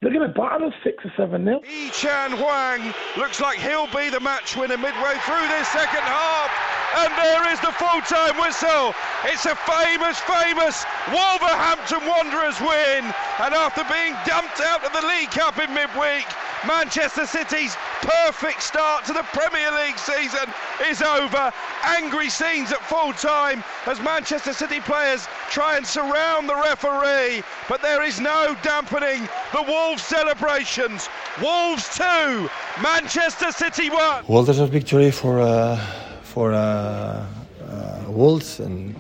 they're 0.01 0.13
going 0.13 0.27
to 0.27 0.35
batter 0.35 0.67
us 0.67 0.75
six 0.85 1.05
or 1.05 1.13
seven 1.17 1.45
nil. 1.45 1.61
Hee-chan 1.65 2.33
Hwang 2.33 2.93
looks 3.17 3.41
like 3.41 3.59
he'll 3.59 3.89
be 3.89 4.11
the 4.11 4.21
match 4.21 4.57
winner 4.57 4.77
midway 4.77 5.17
through 5.25 5.49
this 5.49 5.69
second 5.69 6.05
half. 6.05 6.51
And 6.97 7.11
there 7.19 7.53
is 7.53 7.59
the 7.61 7.73
full 7.73 8.01
time 8.07 8.37
whistle. 8.39 8.95
It's 9.25 9.47
a 9.47 9.57
famous, 9.57 10.21
famous 10.21 10.85
Wolverhampton 11.09 12.07
Wanderers 12.07 12.61
win. 12.61 13.03
And 13.41 13.55
after 13.55 13.83
being 13.91 14.15
dumped 14.27 14.61
out 14.61 14.85
of 14.85 14.93
the 14.93 15.07
League 15.09 15.31
Cup 15.31 15.59
in 15.59 15.73
midweek, 15.75 16.29
Manchester 16.69 17.27
City's 17.27 17.77
perfect 18.05 18.63
start 18.63 19.05
to 19.07 19.13
the 19.13 19.23
Premier 19.33 19.71
League 19.73 19.99
season 19.99 20.49
is 20.87 21.01
over. 21.03 21.53
Angry 21.85 22.29
scenes 22.29 22.71
at 22.73 22.83
full 22.83 23.13
time 23.13 23.65
as 23.87 24.01
Manchester 24.01 24.53
City 24.53 24.81
players 24.81 25.27
try 25.51 25.77
and 25.77 25.87
surround 25.87 26.49
the 26.49 26.55
referee, 26.55 27.43
but 27.69 27.81
there 27.81 28.03
is 28.03 28.21
no 28.21 28.55
dampening 28.63 29.29
the 29.53 29.63
Wolves 29.63 30.03
celebrations. 30.03 31.09
Wolves 31.43 31.97
2, 31.97 32.49
Manchester 32.83 33.51
City 33.53 33.89
1. 33.91 34.25
Well, 34.29 34.43
there's 34.43 34.59
a 34.59 34.67
victory 34.67 35.11
for 35.11 35.41
uh, 35.41 35.77
for 36.23 36.53
uh, 36.53 36.57
uh, 36.57 38.05
Wolves 38.09 38.61
and 38.61 38.95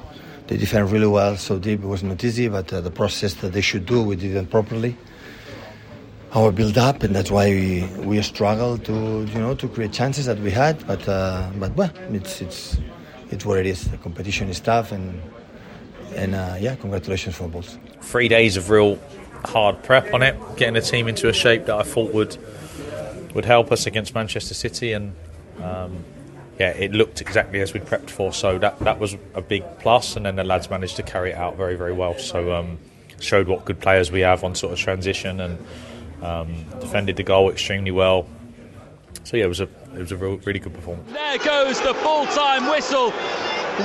they 0.46 0.56
defend 0.56 0.90
really 0.90 1.06
well. 1.06 1.36
So 1.36 1.58
deep 1.58 1.82
it 1.82 1.86
was 1.86 2.02
not 2.02 2.22
easy, 2.24 2.48
but 2.48 2.72
uh, 2.72 2.80
the 2.80 2.90
process 2.90 3.34
that 3.34 3.52
they 3.52 3.60
should 3.60 3.86
do, 3.86 4.02
we 4.02 4.16
did 4.16 4.34
it 4.34 4.50
properly 4.50 4.96
our 6.34 6.50
build 6.50 6.76
up, 6.76 7.02
and 7.02 7.14
that's 7.14 7.30
why 7.30 7.48
we, 7.50 7.84
we 7.98 8.20
struggled 8.22 8.84
to 8.84 8.92
you 8.92 9.38
know 9.38 9.54
to 9.54 9.68
create 9.68 9.92
chances 9.92 10.26
that 10.26 10.38
we 10.40 10.50
had. 10.50 10.84
But 10.86 11.08
uh, 11.08 11.50
but 11.58 11.74
well, 11.76 11.92
it's 12.10 12.40
it's 12.40 12.78
it's 13.30 13.46
what 13.46 13.58
it 13.58 13.66
is. 13.66 13.90
The 13.90 13.98
competition 13.98 14.48
is 14.48 14.60
tough, 14.60 14.92
and 14.92 15.20
and 16.14 16.34
uh, 16.34 16.56
yeah, 16.58 16.74
congratulations 16.74 17.36
for 17.36 17.48
both. 17.48 17.78
Three 18.00 18.28
days 18.28 18.56
of 18.56 18.68
real 18.68 18.98
hard 19.44 19.82
prep 19.82 20.12
on 20.12 20.22
it, 20.22 20.36
getting 20.56 20.74
the 20.74 20.80
team 20.80 21.06
into 21.06 21.28
a 21.28 21.32
shape 21.32 21.66
that 21.66 21.76
I 21.76 21.82
thought 21.82 22.12
would 22.12 22.36
would 23.34 23.44
help 23.44 23.70
us 23.70 23.86
against 23.86 24.14
Manchester 24.14 24.54
City, 24.54 24.92
and 24.92 25.14
um, 25.62 26.04
yeah, 26.58 26.70
it 26.70 26.92
looked 26.92 27.20
exactly 27.20 27.60
as 27.60 27.72
we'd 27.72 27.84
prepped 27.84 28.10
for. 28.10 28.32
So 28.32 28.58
that 28.58 28.80
that 28.80 28.98
was 28.98 29.16
a 29.34 29.40
big 29.40 29.62
plus, 29.78 30.16
and 30.16 30.26
then 30.26 30.34
the 30.34 30.44
lads 30.44 30.68
managed 30.68 30.96
to 30.96 31.04
carry 31.04 31.30
it 31.30 31.36
out 31.36 31.56
very 31.56 31.76
very 31.76 31.92
well. 31.92 32.18
So 32.18 32.52
um, 32.52 32.78
showed 33.20 33.46
what 33.46 33.64
good 33.64 33.78
players 33.80 34.10
we 34.10 34.20
have 34.20 34.42
on 34.42 34.56
sort 34.56 34.72
of 34.72 34.80
transition 34.80 35.40
and 35.40 35.58
um, 36.24 36.64
defended 36.80 37.16
the 37.16 37.22
goal 37.22 37.50
extremely 37.50 37.90
well. 37.90 38.26
So 39.24 39.36
yeah, 39.36 39.44
it 39.44 39.48
was 39.48 39.60
a 39.60 39.68
it 39.94 40.00
was 40.00 40.12
a 40.12 40.16
real, 40.16 40.36
really 40.38 40.58
good 40.58 40.74
performance. 40.74 41.10
There 41.12 41.38
goes 41.38 41.80
the 41.80 41.94
full 41.94 42.26
time 42.26 42.68
whistle. 42.70 43.12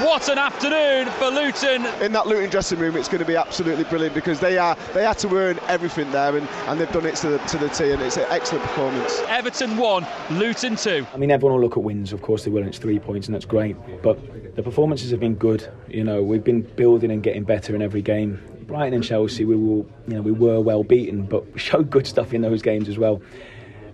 What 0.05 0.29
an 0.29 0.37
afternoon 0.37 1.07
for 1.13 1.31
Luton. 1.31 1.87
In 2.03 2.11
that 2.11 2.27
Luton 2.27 2.51
dressing 2.51 2.77
room, 2.77 2.95
it's 2.95 3.07
going 3.07 3.21
to 3.21 3.25
be 3.25 3.35
absolutely 3.35 3.85
brilliant 3.85 4.13
because 4.13 4.39
they 4.39 4.57
are 4.59 4.77
they 4.93 5.03
had 5.03 5.17
to 5.19 5.35
earn 5.35 5.59
everything 5.67 6.11
there, 6.11 6.37
and, 6.37 6.47
and 6.67 6.79
they've 6.79 6.91
done 6.91 7.07
it 7.07 7.15
to 7.17 7.29
the, 7.29 7.37
to 7.39 7.57
the 7.57 7.69
T, 7.69 7.91
and 7.91 8.01
it's 8.01 8.17
an 8.17 8.25
excellent 8.29 8.63
performance. 8.65 9.19
Everton 9.27 9.77
one, 9.77 10.05
Luton 10.29 10.75
two. 10.75 11.07
I 11.11 11.17
mean, 11.17 11.31
everyone 11.31 11.55
will 11.55 11.63
look 11.63 11.77
at 11.77 11.83
wins, 11.83 12.13
of 12.13 12.21
course 12.21 12.43
they 12.43 12.51
will, 12.51 12.59
and 12.59 12.67
it's 12.67 12.77
three 12.77 12.99
points, 12.99 13.27
and 13.27 13.33
that's 13.33 13.45
great. 13.45 13.75
But 14.03 14.55
the 14.55 14.61
performances 14.61 15.09
have 15.09 15.19
been 15.19 15.35
good. 15.35 15.67
You 15.87 16.03
know, 16.03 16.21
we've 16.21 16.43
been 16.43 16.61
building 16.61 17.09
and 17.09 17.23
getting 17.23 17.43
better 17.43 17.73
in 17.73 17.81
every 17.81 18.03
game. 18.03 18.39
Brighton 18.69 18.93
and 18.93 19.03
Chelsea, 19.03 19.45
we 19.45 19.55
will, 19.55 19.89
you 20.07 20.13
know, 20.13 20.21
we 20.21 20.31
were 20.31 20.61
well 20.61 20.83
beaten, 20.83 21.23
but 21.23 21.51
we 21.51 21.59
showed 21.59 21.89
good 21.89 22.05
stuff 22.05 22.35
in 22.35 22.41
those 22.41 22.61
games 22.61 22.87
as 22.87 22.99
well. 22.99 23.19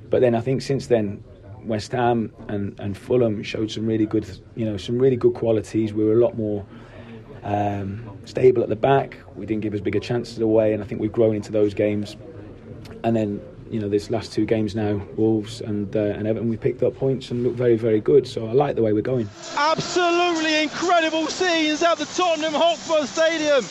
But 0.10 0.20
then 0.20 0.36
I 0.36 0.41
think 0.41 0.62
since 0.62 0.88
then, 0.88 1.24
West 1.63 1.94
Ham 1.94 2.34
and, 2.50 2.77
and 2.77 2.96
Fulham 2.96 3.41
showed 3.41 3.72
some 3.72 3.86
really 3.88 4.05
good, 4.05 4.27
you 4.55 4.65
know, 4.65 4.75
some 4.75 5.00
really 5.00 5.15
good 5.15 5.34
qualities. 5.34 5.94
We 5.94 6.03
were 6.03 6.12
a 6.12 6.22
lot 6.22 6.38
more 6.38 6.65
um, 7.44 8.17
stable 8.25 8.63
at 8.63 8.70
the 8.70 8.75
back. 8.75 9.17
We 9.36 9.46
didn't 9.46 9.62
give 9.62 9.74
as 9.74 9.79
big 9.79 9.96
a 9.96 10.00
chances 10.01 10.39
away, 10.39 10.74
and 10.74 10.84
I 10.84 10.86
think 10.86 11.00
we've 11.00 11.12
grown 11.12 11.36
into 11.36 11.53
those 11.53 11.74
games. 11.74 12.17
And 13.05 13.15
then, 13.15 13.41
you 13.72 13.79
know, 13.79 13.88
this 13.88 14.10
last 14.10 14.34
two 14.34 14.46
games 14.46 14.75
now, 14.75 15.01
Wolves 15.15 15.62
and 15.62 15.96
uh, 15.96 16.00
and 16.00 16.27
Everton, 16.27 16.50
we 16.50 16.58
picked 16.58 16.84
up 16.84 16.98
points 16.98 17.32
and 17.32 17.44
looked 17.44 17.55
very, 17.55 17.77
very 17.77 18.01
good. 18.01 18.27
So 18.27 18.46
I 18.46 18.51
like 18.51 18.75
the 18.75 18.82
way 18.84 18.91
we're 18.91 19.01
going. 19.01 19.29
Absolutely 19.55 20.63
incredible 20.63 21.27
scenes 21.27 21.82
at 21.82 21.98
the 21.98 22.05
Tottenham 22.05 22.53
Hotspur 22.53 23.05
Stadium. 23.05 23.63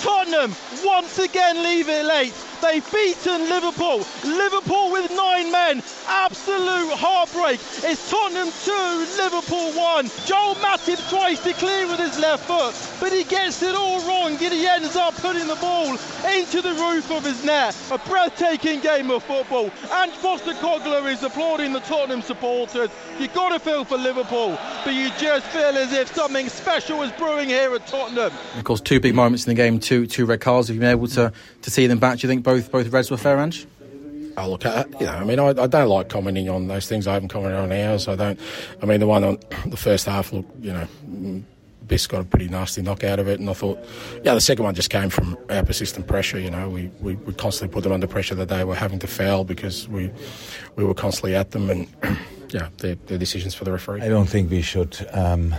Tottenham 0.00 0.54
once 0.82 1.18
again 1.18 1.62
leave 1.62 1.88
it 1.88 2.04
late. 2.06 2.49
They've 2.62 2.92
beaten 2.92 3.48
Liverpool. 3.48 4.04
Liverpool 4.24 4.92
with 4.92 5.10
nine 5.12 5.50
men. 5.50 5.82
Absolute 6.08 6.92
heartbreak. 6.92 7.58
It's 7.82 8.10
Tottenham 8.10 8.50
2, 8.64 9.06
Liverpool 9.16 9.72
1. 9.72 10.10
Joel 10.26 10.54
Matip 10.56 11.00
tries 11.08 11.40
to 11.40 11.52
clear 11.54 11.86
with 11.86 11.98
his 12.00 12.18
left 12.18 12.44
foot, 12.44 12.74
but 13.00 13.12
he 13.12 13.24
gets 13.24 13.62
it 13.62 13.74
all 13.74 14.00
wrong. 14.06 14.32
and 14.32 14.52
He 14.52 14.66
ends 14.66 14.96
up 14.96 15.14
putting 15.16 15.46
the 15.46 15.56
ball 15.56 15.96
into 16.28 16.60
the 16.60 16.74
roof 16.74 17.10
of 17.10 17.24
his 17.24 17.44
net. 17.44 17.74
A 17.90 17.98
breathtaking 17.98 18.80
game 18.80 19.10
of 19.10 19.22
football. 19.22 19.70
And 19.90 20.12
Foster 20.12 20.52
Postecoglou 20.52 21.10
is 21.10 21.22
applauding 21.22 21.72
the 21.72 21.80
Tottenham 21.80 22.22
supporters. 22.22 22.90
You've 23.18 23.34
got 23.34 23.50
to 23.50 23.58
feel 23.58 23.84
for 23.84 23.96
Liverpool, 23.96 24.58
but 24.84 24.94
you 24.94 25.10
just 25.18 25.46
feel 25.46 25.76
as 25.76 25.92
if 25.92 26.14
something 26.14 26.48
special 26.48 27.02
is 27.02 27.12
brewing 27.12 27.48
here 27.48 27.74
at 27.74 27.86
Tottenham. 27.86 28.32
Of 28.56 28.64
course, 28.64 28.80
two 28.80 29.00
big 29.00 29.14
moments 29.14 29.46
in 29.46 29.50
the 29.50 29.54
game, 29.54 29.78
two 29.80 30.06
two 30.06 30.26
red 30.26 30.40
cards. 30.40 30.68
Have 30.68 30.74
you 30.74 30.80
been 30.80 30.90
able 30.90 31.06
to, 31.08 31.32
to 31.62 31.70
see 31.70 31.86
them 31.86 31.98
back? 31.98 32.18
Do 32.18 32.26
you 32.26 32.28
think 32.28 32.44
both 32.50 32.72
both 32.72 32.88
Reds 32.88 33.10
were 33.10 33.16
fair, 33.16 33.38
Ange? 33.38 33.66
Oh, 34.36 34.50
look, 34.50 34.66
I, 34.66 34.84
you 34.98 35.06
know, 35.06 35.12
I 35.12 35.24
mean, 35.24 35.38
I, 35.38 35.48
I, 35.48 35.66
don't 35.66 35.88
like 35.88 36.08
commenting 36.08 36.48
on 36.48 36.68
those 36.68 36.88
things. 36.88 37.06
I 37.06 37.14
haven't 37.14 37.28
commented 37.28 37.58
on 37.58 37.72
ours. 37.72 38.08
I 38.08 38.16
don't. 38.16 38.40
I 38.82 38.86
mean, 38.86 39.00
the 39.00 39.06
one 39.06 39.22
on 39.22 39.38
the 39.66 39.76
first 39.76 40.06
half, 40.06 40.32
look, 40.32 40.46
you 40.60 40.72
know, 40.72 40.86
Biss 41.86 42.08
got 42.08 42.22
a 42.22 42.24
pretty 42.24 42.48
nasty 42.48 42.82
knock 42.82 43.04
out 43.04 43.18
of 43.18 43.28
it, 43.28 43.38
and 43.38 43.48
I 43.48 43.52
thought, 43.52 43.78
yeah, 44.24 44.34
the 44.34 44.40
second 44.40 44.64
one 44.64 44.74
just 44.74 44.90
came 44.90 45.10
from 45.10 45.36
our 45.48 45.62
persistent 45.62 46.06
pressure. 46.06 46.38
You 46.40 46.50
know, 46.50 46.68
we, 46.68 46.90
we, 47.00 47.14
we 47.16 47.34
constantly 47.34 47.72
put 47.72 47.84
them 47.84 47.92
under 47.92 48.06
pressure 48.06 48.34
that 48.36 48.48
they 48.48 48.64
were 48.64 48.74
having 48.74 48.98
to 49.00 49.06
foul 49.06 49.44
because 49.44 49.88
we 49.88 50.10
we 50.76 50.84
were 50.84 50.94
constantly 50.94 51.36
at 51.36 51.52
them, 51.52 51.70
and 51.70 51.88
yeah, 52.50 52.68
the 52.78 52.96
decisions 52.96 53.54
for 53.54 53.64
the 53.64 53.72
referee. 53.72 54.02
I 54.02 54.08
don't 54.08 54.28
think 54.28 54.50
we 54.50 54.62
should 54.62 54.96
um, 55.12 55.54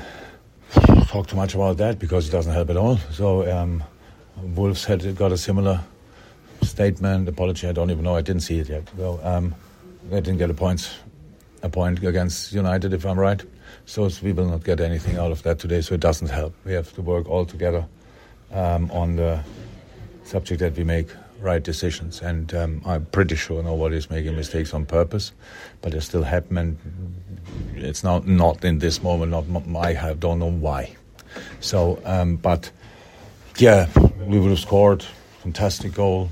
talk 1.07 1.27
too 1.27 1.38
much 1.38 1.55
about 1.55 1.77
that 1.77 2.00
because 2.00 2.27
it 2.27 2.31
doesn't 2.31 2.53
help 2.53 2.69
at 2.69 2.77
all. 2.77 2.98
So. 3.12 3.50
Um, 3.50 3.83
Wolves 4.38 4.86
had 4.86 5.15
got 5.15 5.31
a 5.31 5.38
similar 5.38 5.81
statement, 6.72 7.28
apology. 7.28 7.68
I 7.68 7.72
don't 7.72 7.92
even 7.92 8.04
know. 8.04 8.16
I 8.16 8.22
didn't 8.22 8.42
see 8.42 8.60
it 8.60 8.70
yet. 8.70 8.90
So 8.98 9.20
um, 9.24 9.54
they 10.10 10.22
didn't 10.22 10.40
get 10.40 10.50
a 10.50 10.54
point, 10.54 10.90
a 11.62 11.70
point 11.70 12.04
against 12.04 12.54
United, 12.54 12.94
if 12.94 13.06
I'm 13.06 13.20
right. 13.20 13.44
So 13.86 14.10
we 14.24 14.32
will 14.32 14.50
not 14.50 14.63
get 14.63 14.80
anything 14.80 15.18
out 15.18 15.32
of 15.32 15.44
that 15.44 15.60
today. 15.60 15.82
So 15.82 15.94
it 15.96 16.00
doesn't 16.00 16.30
help. 16.30 16.54
We 16.66 16.74
have 16.74 16.92
to 16.94 17.01
work 17.01 17.30
all 17.30 17.46
together 17.46 17.86
um, 18.51 18.90
on 18.92 19.16
the 19.16 19.44
subject 20.24 20.60
that 20.60 20.75
we 20.75 20.84
make 20.84 21.10
right 21.42 21.62
decisions. 21.63 22.22
And 22.22 22.54
um, 22.54 22.82
I'm 22.86 23.06
pretty 23.06 23.36
sure 23.36 23.62
nobody 23.63 23.98
is 23.98 24.10
making 24.10 24.36
mistakes 24.36 24.74
on 24.74 24.86
purpose, 24.86 25.32
but 25.82 25.92
they 25.92 26.00
still 26.00 26.24
happen. 26.24 26.58
And 26.58 26.78
it's 27.75 28.04
not 28.04 28.28
not 28.28 28.63
in 28.63 28.80
this 28.80 29.01
moment. 29.04 29.32
Not 29.32 29.46
I 29.75 30.13
don't 30.13 30.40
know 30.40 30.51
why. 30.51 30.96
So, 31.60 32.01
um, 32.06 32.36
but 32.38 32.72
yeah, 33.58 33.88
we 34.25 34.40
would 34.40 34.50
have 34.50 34.60
scored. 34.60 35.06
Fantastic 35.44 35.94
goal. 35.94 36.32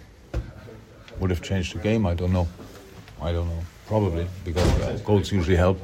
Would 1.19 1.29
have 1.29 1.41
changed 1.41 1.75
the 1.75 1.79
game. 1.79 2.05
I 2.05 2.13
don't 2.13 2.31
know. 2.31 2.47
I 3.21 3.31
don't 3.31 3.47
know. 3.47 3.63
Probably 3.87 4.27
because 4.45 4.67
uh, 4.81 4.99
goals 5.03 5.31
usually 5.31 5.57
help. 5.57 5.79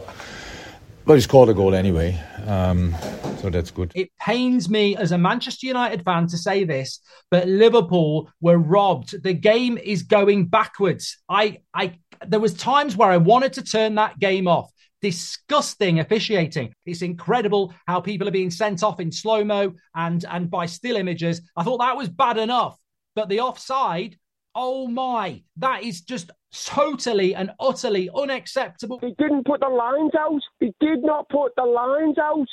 But 1.05 1.15
he 1.15 1.21
scored 1.21 1.49
a 1.49 1.53
goal 1.53 1.75
anyway, 1.75 2.19
um, 2.47 2.95
so 3.37 3.51
that's 3.51 3.69
good. 3.69 3.91
It 3.93 4.09
pains 4.19 4.69
me 4.69 4.95
as 4.97 5.11
a 5.11 5.19
Manchester 5.19 5.67
United 5.67 6.03
fan 6.03 6.25
to 6.27 6.37
say 6.37 6.63
this, 6.63 6.99
but 7.29 7.47
Liverpool 7.47 8.31
were 8.41 8.57
robbed. 8.57 9.21
The 9.21 9.33
game 9.33 9.77
is 9.77 10.01
going 10.01 10.47
backwards. 10.47 11.19
I, 11.29 11.59
I, 11.75 11.99
there 12.25 12.39
was 12.39 12.55
times 12.55 12.97
where 12.97 13.11
I 13.11 13.17
wanted 13.17 13.53
to 13.53 13.61
turn 13.61 13.93
that 13.95 14.17
game 14.17 14.47
off. 14.47 14.71
Disgusting 14.99 15.99
officiating. 15.99 16.73
It's 16.87 17.03
incredible 17.03 17.71
how 17.85 18.01
people 18.01 18.27
are 18.27 18.31
being 18.31 18.49
sent 18.49 18.81
off 18.81 18.99
in 18.99 19.11
slow 19.11 19.43
mo 19.43 19.73
and 19.93 20.25
and 20.27 20.49
by 20.49 20.65
still 20.65 20.95
images. 20.95 21.41
I 21.55 21.61
thought 21.63 21.77
that 21.79 21.97
was 21.97 22.09
bad 22.09 22.39
enough, 22.39 22.79
but 23.15 23.29
the 23.29 23.41
offside. 23.41 24.17
Oh 24.57 24.87
my, 24.87 25.41
that 25.57 25.83
is 25.83 25.99
just 25.99 26.31
totally 26.53 27.35
and 27.35 27.51
utterly 27.59 28.09
unacceptable. 28.15 28.99
He 28.99 29.13
didn't 29.17 29.45
put 29.45 29.59
the 29.59 29.67
lines 29.67 30.13
out. 30.17 30.39
He 30.61 30.73
did 30.79 31.03
not 31.03 31.27
put 31.27 31.51
the 31.57 31.65
lines 31.65 32.17
out. 32.17 32.47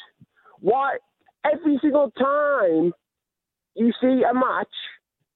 Why? 0.58 0.96
Every 1.44 1.78
single 1.80 2.10
time 2.18 2.92
you 3.76 3.92
see 4.00 4.22
a 4.28 4.34
match, 4.34 4.66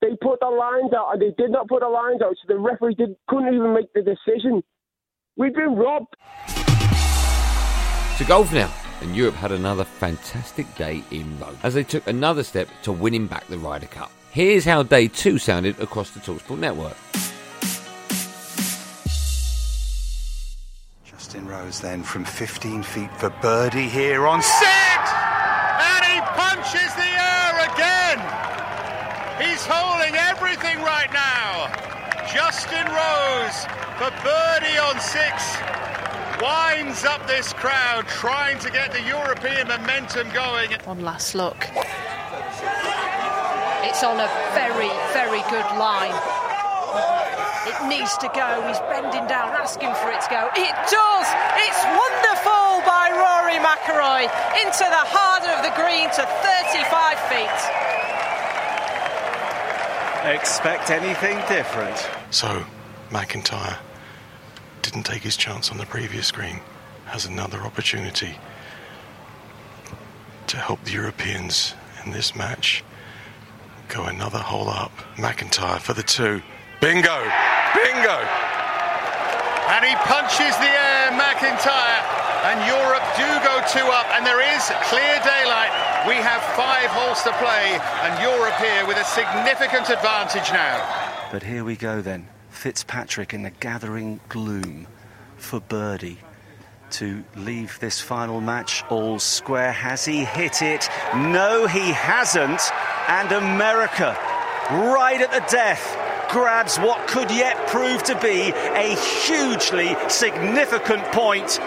they 0.00 0.16
put 0.20 0.40
the 0.40 0.48
lines 0.48 0.92
out, 0.92 1.12
and 1.12 1.22
they 1.22 1.32
did 1.38 1.52
not 1.52 1.68
put 1.68 1.82
the 1.82 1.88
lines 1.88 2.20
out, 2.20 2.34
so 2.34 2.52
the 2.52 2.58
referee 2.58 2.96
did, 2.96 3.14
couldn't 3.28 3.54
even 3.54 3.72
make 3.72 3.92
the 3.94 4.02
decision. 4.02 4.62
We've 5.36 5.54
been 5.54 5.76
robbed. 5.76 6.16
To 8.18 8.24
golf 8.24 8.52
now. 8.52 8.72
And 9.02 9.14
Europe 9.14 9.34
had 9.34 9.52
another 9.52 9.84
fantastic 9.84 10.74
day 10.74 11.04
in 11.10 11.38
Rome 11.38 11.58
as 11.62 11.74
they 11.74 11.84
took 11.84 12.06
another 12.06 12.42
step 12.42 12.66
to 12.82 12.92
winning 12.92 13.26
back 13.26 13.46
the 13.46 13.58
Ryder 13.58 13.86
Cup. 13.88 14.10
Here's 14.36 14.66
how 14.66 14.82
day 14.82 15.08
two 15.08 15.38
sounded 15.38 15.80
across 15.80 16.10
the 16.10 16.20
Talksport 16.20 16.58
network. 16.58 16.94
Justin 21.06 21.48
Rose 21.48 21.80
then 21.80 22.02
from 22.02 22.26
15 22.26 22.82
feet 22.82 23.10
for 23.16 23.30
birdie 23.40 23.88
here 23.88 24.26
on 24.26 24.42
six, 24.42 24.60
And 24.60 26.04
he 26.04 26.20
punches 26.36 26.92
the 27.00 27.12
air 27.16 27.64
again! 27.72 28.20
He's 29.40 29.64
holding 29.64 30.14
everything 30.14 30.82
right 30.82 31.10
now! 31.14 31.72
Justin 32.30 32.84
Rose 32.92 33.64
for 33.96 34.12
birdie 34.22 34.76
on 34.76 35.00
six 35.00 35.56
winds 36.42 37.06
up 37.06 37.26
this 37.26 37.54
crowd 37.54 38.06
trying 38.06 38.58
to 38.58 38.70
get 38.70 38.92
the 38.92 39.00
European 39.00 39.68
momentum 39.68 40.28
going. 40.34 40.72
One 40.84 41.00
last 41.00 41.34
look. 41.34 41.56
It's 43.96 44.04
on 44.04 44.20
a 44.20 44.28
very, 44.52 44.92
very 45.16 45.40
good 45.48 45.64
line. 45.80 46.12
It 47.64 47.88
needs 47.88 48.14
to 48.18 48.28
go. 48.28 48.60
He's 48.68 48.78
bending 48.92 49.26
down, 49.26 49.56
asking 49.56 49.88
for 49.94 50.12
it 50.12 50.20
to 50.20 50.28
go. 50.28 50.50
It 50.52 50.76
does. 50.92 51.26
It's 51.64 51.82
wonderful 51.96 52.84
by 52.84 53.08
Rory 53.16 53.56
McIlroy 53.56 54.28
into 54.60 54.84
the 54.84 55.00
heart 55.00 55.48
of 55.48 55.64
the 55.64 55.72
green 55.80 56.12
to 56.12 56.28
35 56.44 57.16
feet. 57.32 57.58
Expect 60.30 60.90
anything 60.90 61.38
different. 61.48 61.96
So, 62.30 62.66
MacIntyre 63.10 63.78
didn't 64.82 65.04
take 65.04 65.22
his 65.22 65.38
chance 65.38 65.70
on 65.70 65.78
the 65.78 65.86
previous 65.86 66.30
green, 66.30 66.60
has 67.06 67.24
another 67.24 67.60
opportunity 67.62 68.36
to 70.48 70.58
help 70.58 70.84
the 70.84 70.92
Europeans 70.92 71.72
in 72.04 72.10
this 72.12 72.36
match 72.36 72.84
go 73.88 74.04
another 74.04 74.38
hole 74.38 74.68
up. 74.68 74.92
MacIntyre 75.18 75.80
for 75.80 75.92
the 75.92 76.02
two. 76.02 76.42
Bingo! 76.80 77.20
Bingo! 77.74 78.18
And 79.68 79.84
he 79.84 79.94
punches 80.06 80.56
the 80.58 80.70
air, 80.70 81.10
MacIntyre. 81.12 82.02
And 82.46 82.62
Europe 82.68 83.02
do 83.16 83.26
go 83.42 83.58
two 83.68 83.86
up, 83.90 84.06
and 84.14 84.24
there 84.24 84.40
is 84.40 84.62
clear 84.84 85.18
daylight. 85.24 85.72
We 86.06 86.14
have 86.14 86.40
five 86.54 86.90
holes 86.90 87.22
to 87.24 87.32
play, 87.42 87.78
and 88.02 88.22
Europe 88.22 88.54
here 88.54 88.86
with 88.86 88.96
a 88.98 89.04
significant 89.04 89.90
advantage 89.90 90.52
now. 90.52 91.28
But 91.32 91.42
here 91.42 91.64
we 91.64 91.74
go 91.74 92.00
then. 92.00 92.28
Fitzpatrick 92.50 93.34
in 93.34 93.42
the 93.42 93.50
gathering 93.50 94.20
gloom 94.28 94.86
for 95.36 95.60
birdie 95.60 96.18
to 96.90 97.24
leave 97.34 97.78
this 97.80 98.00
final 98.00 98.40
match 98.40 98.84
all 98.90 99.18
square. 99.18 99.72
Has 99.72 100.04
he 100.04 100.24
hit 100.24 100.62
it? 100.62 100.88
No, 101.14 101.66
he 101.66 101.90
hasn't. 101.90 102.60
And 103.08 103.30
America, 103.32 104.16
right 104.70 105.20
at 105.20 105.30
the 105.30 105.44
death, 105.48 105.96
grabs 106.30 106.76
what 106.78 107.06
could 107.08 107.30
yet 107.30 107.68
prove 107.68 108.02
to 108.04 108.18
be 108.20 108.50
a 108.50 108.96
hugely 109.26 109.96
significant 110.08 111.04
point. 111.12 111.60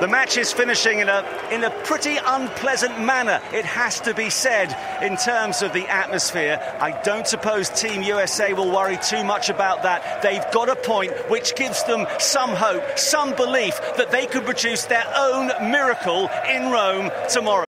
The 0.00 0.06
match 0.06 0.36
is 0.38 0.52
finishing 0.52 1.00
in 1.00 1.08
a 1.08 1.24
in 1.50 1.64
a 1.64 1.70
pretty 1.82 2.18
unpleasant 2.24 3.00
manner, 3.00 3.40
it 3.52 3.64
has 3.64 4.00
to 4.02 4.14
be 4.14 4.30
said, 4.30 4.74
in 5.02 5.16
terms 5.16 5.60
of 5.60 5.72
the 5.72 5.88
atmosphere. 5.88 6.60
I 6.80 6.92
don't 7.02 7.26
suppose 7.26 7.68
Team 7.68 8.02
USA 8.02 8.52
will 8.52 8.70
worry 8.70 8.96
too 8.98 9.24
much 9.24 9.50
about 9.50 9.82
that. 9.82 10.22
They've 10.22 10.44
got 10.52 10.68
a 10.68 10.76
point 10.76 11.12
which 11.28 11.56
gives 11.56 11.82
them 11.84 12.06
some 12.20 12.50
hope, 12.50 12.96
some 12.96 13.34
belief 13.34 13.80
that 13.96 14.12
they 14.12 14.26
could 14.26 14.44
produce 14.44 14.84
their 14.84 15.04
own 15.16 15.48
miracle 15.68 16.30
in 16.48 16.70
Rome 16.70 17.10
tomorrow. 17.28 17.67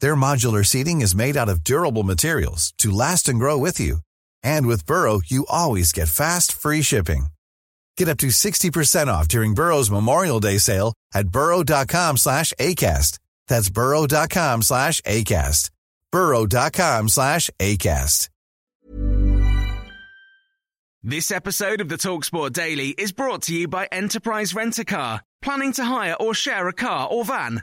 Their 0.00 0.14
modular 0.14 0.64
seating 0.66 1.00
is 1.00 1.14
made 1.14 1.36
out 1.36 1.48
of 1.48 1.64
durable 1.64 2.02
materials 2.02 2.74
to 2.78 2.90
last 2.90 3.28
and 3.28 3.38
grow 3.38 3.56
with 3.56 3.80
you. 3.80 3.98
And 4.42 4.66
with 4.66 4.86
Burrow, 4.86 5.20
you 5.24 5.46
always 5.48 5.92
get 5.92 6.08
fast, 6.08 6.52
free 6.52 6.82
shipping. 6.82 7.28
Get 7.96 8.08
up 8.08 8.18
to 8.18 8.28
60% 8.28 9.08
off 9.08 9.28
during 9.28 9.54
Burrow's 9.54 9.90
Memorial 9.90 10.40
Day 10.40 10.58
sale 10.58 10.92
at 11.14 11.28
burrow.com 11.28 12.16
slash 12.16 12.52
ACAST. 12.60 13.18
That's 13.48 13.70
burrow.com 13.70 14.62
slash 14.62 15.00
ACAST. 15.02 15.70
burrow.com 16.12 17.08
slash 17.08 17.50
ACAST. 17.58 18.28
This 21.02 21.30
episode 21.30 21.80
of 21.80 21.88
the 21.88 21.96
TalkSport 21.96 22.52
Daily 22.52 22.88
is 22.90 23.12
brought 23.12 23.42
to 23.42 23.54
you 23.54 23.68
by 23.68 23.86
Enterprise 23.90 24.52
Rent-A-Car. 24.54 25.22
Planning 25.40 25.72
to 25.74 25.84
hire 25.84 26.16
or 26.18 26.34
share 26.34 26.66
a 26.68 26.72
car 26.72 27.08
or 27.08 27.24
van? 27.24 27.62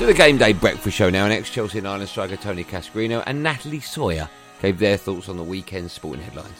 To 0.00 0.06
the 0.06 0.14
game 0.14 0.38
day 0.38 0.54
breakfast 0.54 0.96
show 0.96 1.10
now, 1.10 1.24
and 1.24 1.32
ex 1.34 1.50
Chelsea 1.50 1.76
and 1.76 1.86
Ireland 1.86 2.08
striker 2.08 2.36
Tony 2.36 2.64
Cascarino 2.64 3.22
and 3.26 3.42
Natalie 3.42 3.80
Sawyer 3.80 4.30
gave 4.62 4.78
their 4.78 4.96
thoughts 4.96 5.28
on 5.28 5.36
the 5.36 5.44
weekend's 5.44 5.92
sporting 5.92 6.22
headlines. 6.22 6.56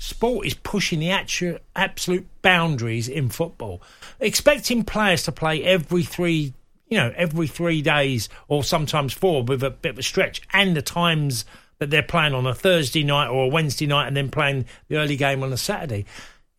Sport 0.00 0.48
is 0.48 0.54
pushing 0.54 0.98
the 0.98 1.12
actual, 1.12 1.58
absolute 1.76 2.26
boundaries 2.42 3.06
in 3.08 3.28
football. 3.28 3.80
Expecting 4.18 4.82
players 4.82 5.22
to 5.22 5.30
play 5.30 5.62
every 5.62 6.02
three, 6.02 6.52
you 6.88 6.98
know, 6.98 7.12
every 7.14 7.46
three 7.46 7.82
days 7.82 8.28
or 8.48 8.64
sometimes 8.64 9.12
four 9.12 9.44
with 9.44 9.62
a 9.62 9.70
bit 9.70 9.90
of 9.90 9.98
a 10.00 10.02
stretch, 10.02 10.42
and 10.52 10.76
the 10.76 10.82
times 10.82 11.44
that 11.78 11.90
they're 11.90 12.02
playing 12.02 12.34
on 12.34 12.46
a 12.46 12.54
Thursday 12.54 13.04
night 13.04 13.28
or 13.28 13.44
a 13.44 13.48
Wednesday 13.48 13.86
night, 13.86 14.08
and 14.08 14.16
then 14.16 14.28
playing 14.28 14.66
the 14.88 14.96
early 14.96 15.16
game 15.16 15.44
on 15.44 15.52
a 15.52 15.56
Saturday. 15.56 16.04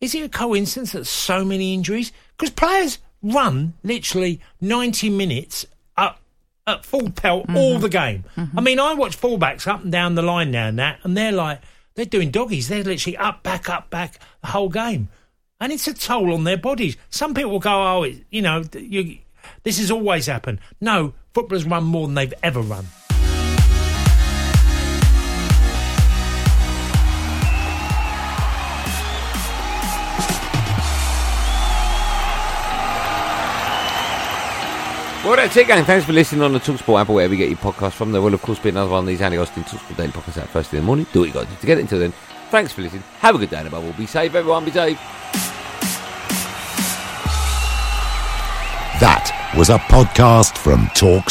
Is 0.02 0.14
it 0.16 0.24
a 0.24 0.28
coincidence 0.28 0.92
that 0.92 1.06
so 1.06 1.44
many 1.44 1.72
injuries? 1.72 2.12
Because 2.36 2.50
players 2.50 2.98
run 3.22 3.74
literally 3.84 4.40
90 4.60 5.08
minutes 5.10 5.64
up 5.96 6.20
at 6.66 6.84
full 6.84 7.10
pelt 7.10 7.46
mm-hmm. 7.46 7.56
all 7.56 7.78
the 7.78 7.88
game. 7.88 8.24
Mm-hmm. 8.36 8.58
I 8.58 8.62
mean, 8.62 8.80
I 8.80 8.94
watch 8.94 9.18
fullbacks 9.18 9.68
up 9.68 9.84
and 9.84 9.92
down 9.92 10.16
the 10.16 10.22
line 10.22 10.50
now 10.50 10.66
and 10.66 10.78
that, 10.80 10.98
and 11.04 11.16
they're 11.16 11.32
like, 11.32 11.60
they're 11.94 12.04
doing 12.04 12.32
doggies. 12.32 12.66
They're 12.66 12.82
literally 12.82 13.16
up, 13.16 13.44
back, 13.44 13.70
up, 13.70 13.90
back 13.90 14.18
the 14.40 14.48
whole 14.48 14.68
game. 14.68 15.08
And 15.60 15.72
it's 15.72 15.86
a 15.86 15.94
toll 15.94 16.34
on 16.34 16.42
their 16.42 16.56
bodies. 16.56 16.96
Some 17.08 17.32
people 17.32 17.60
go, 17.60 17.70
oh, 17.70 18.02
it, 18.02 18.24
you 18.30 18.42
know, 18.42 18.64
you, 18.74 19.18
this 19.62 19.78
has 19.78 19.92
always 19.92 20.26
happened. 20.26 20.58
No, 20.80 21.14
Footballers 21.32 21.64
run 21.64 21.84
more 21.84 22.06
than 22.06 22.14
they've 22.14 22.34
ever 22.42 22.60
run. 22.60 22.86
Well, 35.24 35.34
er 35.34 35.36
that's 35.36 35.56
it, 35.56 35.68
gang. 35.68 35.84
Thanks 35.84 36.04
for 36.04 36.12
listening 36.12 36.42
on 36.42 36.52
the 36.52 36.58
Talksport 36.58 37.00
app 37.00 37.08
or 37.08 37.14
wherever 37.14 37.32
you 37.32 37.38
get 37.38 37.48
your 37.48 37.58
podcast 37.58 37.92
from. 37.92 38.10
There 38.10 38.20
will, 38.20 38.34
of 38.34 38.42
course, 38.42 38.58
be 38.58 38.70
another 38.70 38.90
one 38.90 39.04
of 39.04 39.06
these 39.06 39.20
Andy 39.20 39.38
Austin 39.38 39.62
Talksport 39.62 39.96
Daily 39.96 40.10
podcasts 40.10 40.42
out 40.42 40.48
first 40.48 40.70
thing 40.70 40.78
in 40.78 40.84
the 40.84 40.86
morning. 40.86 41.06
Do 41.12 41.20
what 41.20 41.26
er 41.26 41.28
you 41.28 41.32
got 41.32 41.44
to 41.44 41.50
do 41.50 41.60
to 41.60 41.66
get 41.66 41.78
it. 41.78 41.82
Until 41.82 42.00
then, 42.00 42.12
thanks 42.50 42.72
for 42.72 42.82
listening. 42.82 43.04
Have 43.20 43.36
a 43.36 43.38
good 43.38 43.50
day 43.50 43.58
and 43.58 43.68
above 43.68 43.84
all, 43.84 43.92
be 43.92 44.06
safe, 44.06 44.34
everyone. 44.34 44.64
Be 44.64 44.72
safe. 44.72 44.98
That 48.98 49.52
was 49.56 49.70
a 49.70 49.78
podcast 49.78 50.58
from 50.58 50.88
Talk 50.96 51.30